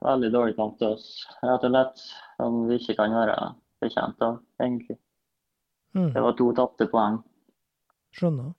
veldig 0.04 0.32
dårlig 0.34 0.56
kamp 0.56 0.78
til 0.78 0.88
oss, 0.96 1.26
rett 1.42 1.64
og 1.64 1.70
slett. 1.70 2.02
Som 2.40 2.66
vi 2.68 2.78
ikke 2.80 2.96
kan 2.98 3.14
være 3.14 3.36
bekjent 3.84 4.22
av, 4.26 4.40
egentlig. 4.60 4.98
Mm, 5.94 6.12
Det 6.12 6.22
var 6.22 6.32
to 6.32 6.52
tapte 6.52 6.88
poeng. 6.90 7.22
skjønner. 8.14 8.54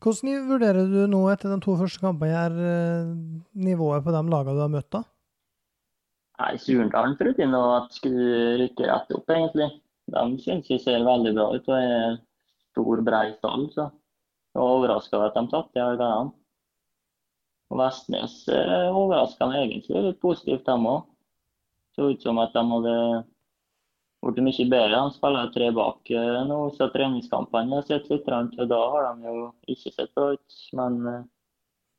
Hvordan 0.00 0.48
vurderer 0.48 0.86
du 0.88 1.06
nå 1.08 1.20
etter 1.32 1.50
de 1.52 1.60
to 1.60 1.76
første 1.76 2.00
kampene 2.00 2.32
her, 2.32 2.50
eh, 2.50 3.14
nivået 3.54 4.04
på 4.04 4.12
de 4.12 4.22
lagene 4.30 4.54
du 4.56 4.60
har 4.60 4.68
møtt, 4.72 4.90
da? 4.90 5.02
Nei, 6.40 6.56
Surndalen 6.56 7.16
trodde 7.18 7.36
jeg 7.36 7.48
nå 7.52 7.60
at 7.76 7.92
skulle 7.92 8.56
rykke 8.62 8.86
rett 8.88 9.10
opp, 9.12 9.26
egentlig. 9.28 9.68
De 10.10 10.42
syns 10.42 10.68
jeg 10.70 10.82
ser 10.82 11.06
veldig 11.06 11.32
bra 11.36 11.48
ut 11.54 11.70
og 11.70 11.76
er 11.78 12.18
stor, 12.70 13.02
brei 13.06 13.26
stall. 13.38 13.66
Så 13.74 13.86
jeg 13.86 14.60
var 14.60 14.76
overraska 14.76 15.16
over 15.18 15.30
at 15.30 15.38
de 15.38 15.46
tapte 15.52 15.80
i 15.80 15.84
Argaran. 15.84 16.32
Og 17.70 17.78
Vestnes 17.78 18.36
eh, 18.50 18.88
overraska 18.90 19.46
meg 19.46 19.68
egentlig 19.68 20.04
litt 20.08 20.22
positivt, 20.22 20.66
dem 20.66 20.88
òg. 20.90 21.04
Så 21.94 22.10
ut 22.10 22.22
som 22.24 22.38
at 22.42 22.54
de 22.54 22.64
hadde 22.72 22.96
blitt 24.26 24.44
mye 24.44 24.66
bedre. 24.72 24.98
De 24.98 25.14
spiller 25.16 25.52
tre 25.54 25.70
bak 25.76 26.10
eh, 26.10 26.40
nå, 26.50 26.60
så 26.76 26.90
treningskampene 26.94 27.78
har 27.78 27.86
sett 27.86 28.10
litt 28.10 28.28
rundt, 28.28 28.58
og 28.58 28.70
da 28.72 28.80
har 28.94 29.08
de 29.14 29.30
jo 29.30 29.46
ikke 29.74 29.94
sett 29.94 30.14
bra 30.18 30.32
ut. 30.34 30.60
Men 30.78 31.00
eh, 31.06 31.24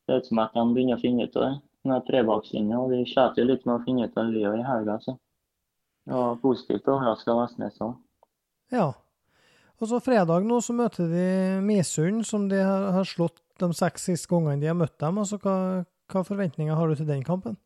det 0.05 0.15
er 0.15 0.23
ut 0.23 0.31
som 0.31 0.43
at 0.43 0.55
de 0.57 0.67
begynner 0.75 0.99
å 0.99 1.03
finne 1.03 1.27
ut 1.27 1.37
av 1.39 1.47
det. 1.47 1.53
Med 1.89 2.03
trebakslinja, 2.05 2.77
og 2.77 2.91
de 2.93 2.99
sliter 3.09 3.41
jo 3.41 3.47
litt 3.49 3.63
med 3.65 3.79
å 3.79 3.83
finne 3.87 4.05
ut 4.05 4.17
av 4.19 4.27
det 4.29 4.41
i 4.45 4.65
helga. 4.67 4.99
så. 5.01 5.15
Det 6.07 6.41
positivt. 6.41 6.87
overraska 6.87 7.35
Vestnes 7.37 7.79
òg. 7.83 7.95
Ja. 8.73 8.91
Og 9.81 9.89
så 9.89 9.99
fredag 10.03 10.45
nå 10.45 10.59
så 10.61 10.73
møter 10.77 11.09
de 11.09 11.25
Misund, 11.65 12.25
som 12.25 12.47
de 12.49 12.59
har, 12.61 13.05
slått 13.05 13.41
de 13.61 13.71
seks 13.73 14.09
siste 14.09 14.29
gangene 14.29 14.61
de 14.61 14.69
har 14.69 14.77
møtt 14.77 14.97
dem. 15.01 15.17
Altså, 15.21 15.39
hva, 15.41 15.85
hva 16.11 16.23
forventninger 16.25 16.77
har 16.77 16.89
du 16.89 16.97
til 16.97 17.09
den 17.09 17.23
kampen? 17.25 17.57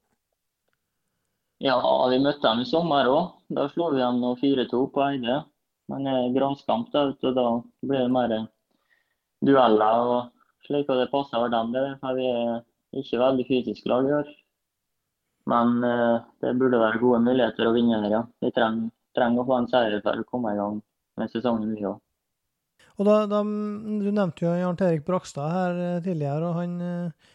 Ja, 1.64 1.80
vi 2.12 2.20
møtte 2.20 2.44
dem 2.44 2.64
i 2.64 2.70
sommer 2.70 3.08
òg. 3.12 3.36
Da 3.56 3.68
slo 3.72 3.92
vi 3.94 4.02
dem 4.04 4.24
4-2 4.42 4.82
på 4.92 5.04
Eide. 5.08 5.44
Men 5.92 6.08
det 6.08 6.14
er 6.18 6.34
granskamp, 6.34 6.90
da, 6.94 7.12
og 7.14 7.36
da 7.38 7.46
blir 7.86 8.08
det 8.08 8.14
mer 8.14 8.32
dueller 9.46 10.08
og 10.10 10.32
slik, 10.66 10.90
og 10.90 10.98
det 10.98 11.12
passer 11.12 11.38
for 11.38 11.52
dem. 11.54 11.76
Det, 11.76 11.84
for 12.02 12.18
vi 12.18 12.26
er 12.32 12.64
ikke 13.02 13.22
veldig 13.22 13.46
fysisk 13.50 13.92
lag 13.92 14.08
i 14.08 14.16
år. 14.22 14.32
Men 15.50 15.84
eh, 15.84 16.18
det 16.42 16.56
burde 16.58 16.82
være 16.82 17.02
gode 17.02 17.22
muligheter 17.26 17.70
å 17.70 17.76
vinne 17.76 18.02
her, 18.02 18.10
ja. 18.18 18.24
Vi 18.42 18.52
trenger, 18.56 18.90
trenger 19.18 19.44
å 19.44 19.48
få 19.48 19.60
en 19.60 19.70
seier 19.70 20.02
for 20.02 20.22
å 20.22 20.28
komme 20.30 20.54
i 20.56 20.58
gang 20.58 20.80
med 21.20 21.32
sesongen, 21.32 21.76
vi 21.78 21.86
òg. 21.86 22.02
Og 22.96 23.08
da, 23.08 23.16
da, 23.30 23.42
Du 23.44 24.10
nevnte 24.10 24.46
jo 24.46 24.54
Jan 24.56 24.80
Erik 24.82 25.06
Brakstad 25.06 25.54
her 25.54 25.82
eh, 25.84 26.04
tidligere, 26.06 26.50
og 26.50 26.58
han, 26.58 26.76
eh, 26.82 27.34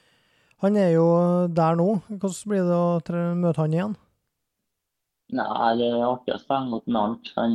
han 0.64 0.78
er 0.80 0.94
jo 0.96 1.06
der 1.54 1.78
nå. 1.78 1.88
Hvordan 2.10 2.52
blir 2.52 2.66
det 2.66 2.78
å 2.78 3.34
møte 3.38 3.62
han 3.62 3.76
igjen? 3.76 3.98
Nei, 5.30 5.68
det 5.78 5.92
er 5.92 6.08
artig 6.08 6.34
å 6.34 6.40
spille 6.42 6.66
mot 6.72 6.96
Arnt. 6.98 7.30
Han 7.36 7.52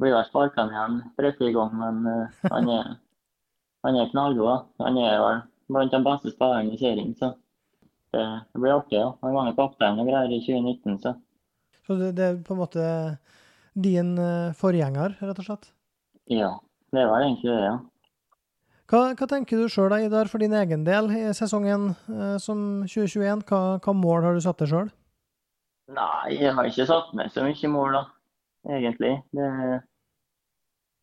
blir 0.00 0.14
vel 0.14 0.24
sparka 0.24 0.64
igjen 0.64 1.02
en 1.02 1.12
tre-fire 1.18 1.52
ganger, 1.52 1.98
men 1.98 2.30
han 2.54 2.70
er, 2.72 2.94
han 3.84 3.98
er 4.00 4.08
knallgod. 4.14 4.70
Han 4.80 4.96
er 5.02 5.20
vel 5.20 5.42
blant 5.68 5.92
de 5.92 6.00
beste 6.06 6.32
spillerne 6.32 6.72
i 6.72 6.80
serien, 6.80 7.12
så 7.20 7.34
det, 8.14 8.24
det 8.52 8.62
blir 8.62 8.76
artig. 8.76 8.98
ja. 8.98 9.10
Han 9.22 9.34
var 9.36 9.50
jo 9.50 9.56
kaptein 9.58 10.00
og 10.00 10.08
greier 10.08 10.32
i 10.32 10.40
2019, 10.44 11.00
så 11.02 11.14
Så 11.86 11.96
det, 11.96 12.14
det 12.16 12.24
er 12.24 12.40
på 12.44 12.54
en 12.54 12.62
måte 12.62 12.86
din 13.78 14.16
eh, 14.18 14.54
forgjenger, 14.56 15.18
rett 15.20 15.38
og 15.38 15.46
slett? 15.50 15.70
ja. 16.28 16.56
Det 16.88 17.02
vel 17.04 17.22
egentlig 17.26 17.50
det, 17.52 17.64
ja. 17.66 17.74
Hva, 18.88 19.00
hva 19.12 19.26
tenker 19.28 19.60
du 19.60 19.68
sjøl, 19.68 19.92
Idar, 20.00 20.30
for 20.32 20.40
din 20.40 20.54
egen 20.56 20.86
del 20.86 21.10
i 21.12 21.26
sesongen 21.36 21.90
eh, 22.08 22.38
som 22.40 22.62
2021? 22.88 23.42
Hva, 23.50 23.58
hva 23.84 23.92
mål 23.92 24.24
har 24.24 24.38
du 24.38 24.40
satt 24.40 24.62
deg 24.62 24.70
sjøl? 24.70 24.88
Nei, 25.92 26.38
jeg 26.38 26.54
har 26.56 26.68
ikke 26.68 26.86
satt 26.88 27.12
meg 27.16 27.28
så 27.32 27.44
mye 27.44 27.70
mål, 27.72 27.98
da, 27.98 28.02
egentlig. 28.78 29.12
Det, 29.36 29.50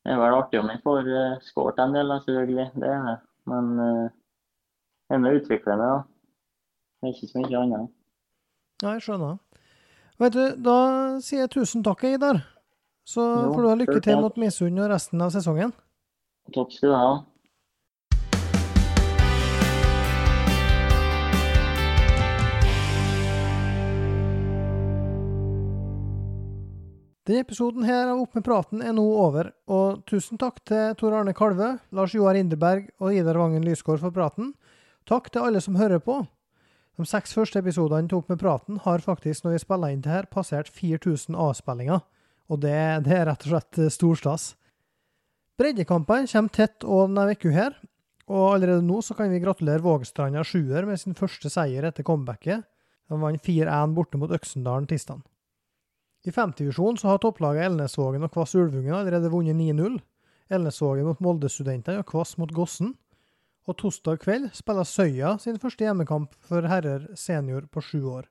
det 0.05 0.13
er 0.15 0.19
vel 0.21 0.37
artig 0.39 0.61
om 0.61 0.73
jeg 0.73 0.81
får 0.85 1.07
uh, 1.09 1.37
skåret 1.45 1.81
en 1.81 1.93
del, 1.93 2.13
selvfølgelig. 2.25 2.67
Det 2.81 2.89
er 2.89 3.07
det. 3.11 3.15
Men 3.49 3.71
uh, 3.77 4.03
jeg 5.13 5.21
må 5.21 5.35
utvikle 5.37 5.77
meg, 5.77 5.93
da. 5.93 6.03
Det 7.01 7.09
er 7.09 7.13
ikke 7.15 7.29
så 7.31 7.43
mye 7.43 7.61
annet. 7.61 7.93
Ja, 8.83 8.93
jeg 8.95 9.05
skjønner. 9.05 9.37
Vet 10.19 10.35
du, 10.35 10.43
da 10.63 10.75
sier 11.23 11.45
jeg 11.45 11.53
tusen 11.55 11.83
takk, 11.83 12.03
Idar. 12.07 12.41
Så 13.05 13.21
Jo, 13.21 13.51
får 13.53 13.61
du 13.61 13.69
ha 13.69 13.75
lykke 13.83 14.01
til 14.01 14.21
mot 14.23 14.37
Misund 14.41 14.79
og 14.81 14.89
resten 14.89 15.21
av 15.21 15.33
sesongen. 15.35 15.73
Takk 16.55 16.71
skal 16.73 16.89
du 16.89 16.95
ha. 16.95 17.09
Denne 27.25 27.41
episoden 27.41 27.85
her 27.87 28.05
av 28.11 28.19
Opp 28.21 28.35
med 28.37 28.45
praten 28.45 28.83
er 28.85 28.93
nå 28.93 29.03
over, 29.17 29.47
og 29.65 30.03
tusen 30.05 30.37
takk 30.37 30.59
til 30.69 30.93
Tor 30.99 31.15
Arne 31.17 31.33
Kalve, 31.33 31.71
Lars 31.89 32.13
Joar 32.13 32.37
Indeberg 32.37 32.91
og 33.01 33.15
Idar 33.17 33.39
Vangen 33.41 33.65
Lysgård 33.65 34.03
for 34.03 34.13
praten. 34.13 34.51
Takk 35.09 35.31
til 35.33 35.41
alle 35.41 35.61
som 35.61 35.77
hører 35.79 36.03
på. 36.05 36.19
De 36.95 37.03
seks 37.07 37.33
første 37.35 37.59
episodene 37.59 38.07
tok 38.11 38.29
med 38.31 38.39
praten 38.39 38.77
har 38.85 39.03
faktisk, 39.03 39.43
når 39.43 39.57
vi 39.57 39.63
spiller 39.65 39.91
inn 39.91 40.03
det 40.05 40.13
her, 40.13 40.29
passert 40.31 40.69
4000 40.71 41.35
avspillinger, 41.35 41.99
og 42.47 42.61
det, 42.63 42.77
det 43.03 43.17
er 43.17 43.27
rett 43.27 43.43
og 43.43 43.51
slett 43.51 43.81
eh, 43.81 43.91
stor 43.91 44.21
stas. 44.21 44.45
Breddekampene 45.59 46.29
kommer 46.31 46.55
tett 46.55 46.83
og 46.87 47.09
denne 47.09 47.35
uka 47.35 47.51
her, 47.51 47.75
og 48.31 48.55
allerede 48.55 48.85
nå 48.85 49.01
så 49.05 49.15
kan 49.17 49.29
vi 49.29 49.41
gratulere 49.43 49.83
Vågstranda 49.83 50.43
sjuer 50.47 50.87
med 50.87 50.99
sin 51.01 51.17
første 51.17 51.51
seier 51.51 51.85
etter 51.85 52.05
comebacket. 52.07 52.65
De 53.05 53.19
vant 53.21 53.43
4-1 53.43 53.93
borte 53.93 54.17
mot 54.17 54.31
Øksendalen 54.33 54.87
tirsdag. 54.89 55.21
I 56.25 56.33
femtedivisjon 56.33 56.97
så 56.97 57.11
har 57.11 57.19
topplaget 57.21 57.67
Elnesvågen 57.67 58.25
og 58.25 58.31
Kvass 58.33 58.55
Ulvungen 58.57 58.95
allerede 58.97 59.29
vunnet 59.29 59.53
9-0. 59.59 59.99
Elnesvågen 60.57 61.05
mot 61.05 61.21
Molde-studentene 61.21 62.01
og 62.01 62.07
Kvass 62.09 62.33
mot 62.41 62.49
Gossen. 62.55 62.95
Og 63.65 63.77
torsdag 63.81 64.19
kveld 64.21 64.51
spiller 64.53 64.85
Søya 64.85 65.35
sin 65.41 65.57
første 65.61 65.87
hjemmekamp 65.87 66.35
for 66.45 66.67
herrer 66.69 67.07
senior 67.17 67.65
på 67.71 67.81
sju 67.81 68.03
år. 68.11 68.27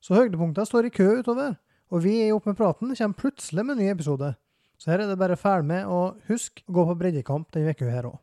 Så 0.00 0.14
høydepunktene 0.18 0.68
står 0.68 0.88
i 0.88 0.92
kø 0.94 1.08
utover, 1.22 1.56
og 1.88 2.04
vi 2.04 2.18
i 2.20 2.32
Opp 2.34 2.46
med 2.46 2.58
praten 2.58 2.92
kommer 2.92 3.18
plutselig 3.18 3.64
med 3.64 3.78
en 3.78 3.82
ny 3.82 3.90
episode. 3.94 4.34
Så 4.78 4.92
her 4.92 5.02
er 5.02 5.10
det 5.10 5.18
bare 5.18 5.40
ferdig 5.40 5.66
med, 5.72 5.88
og 5.88 6.20
husk 6.28 6.62
å 6.68 6.74
gå 6.76 6.84
på 6.90 6.98
breddekamp 7.00 7.48
denne 7.54 7.72
uka 7.72 7.88
her 7.90 8.12
òg. 8.12 8.18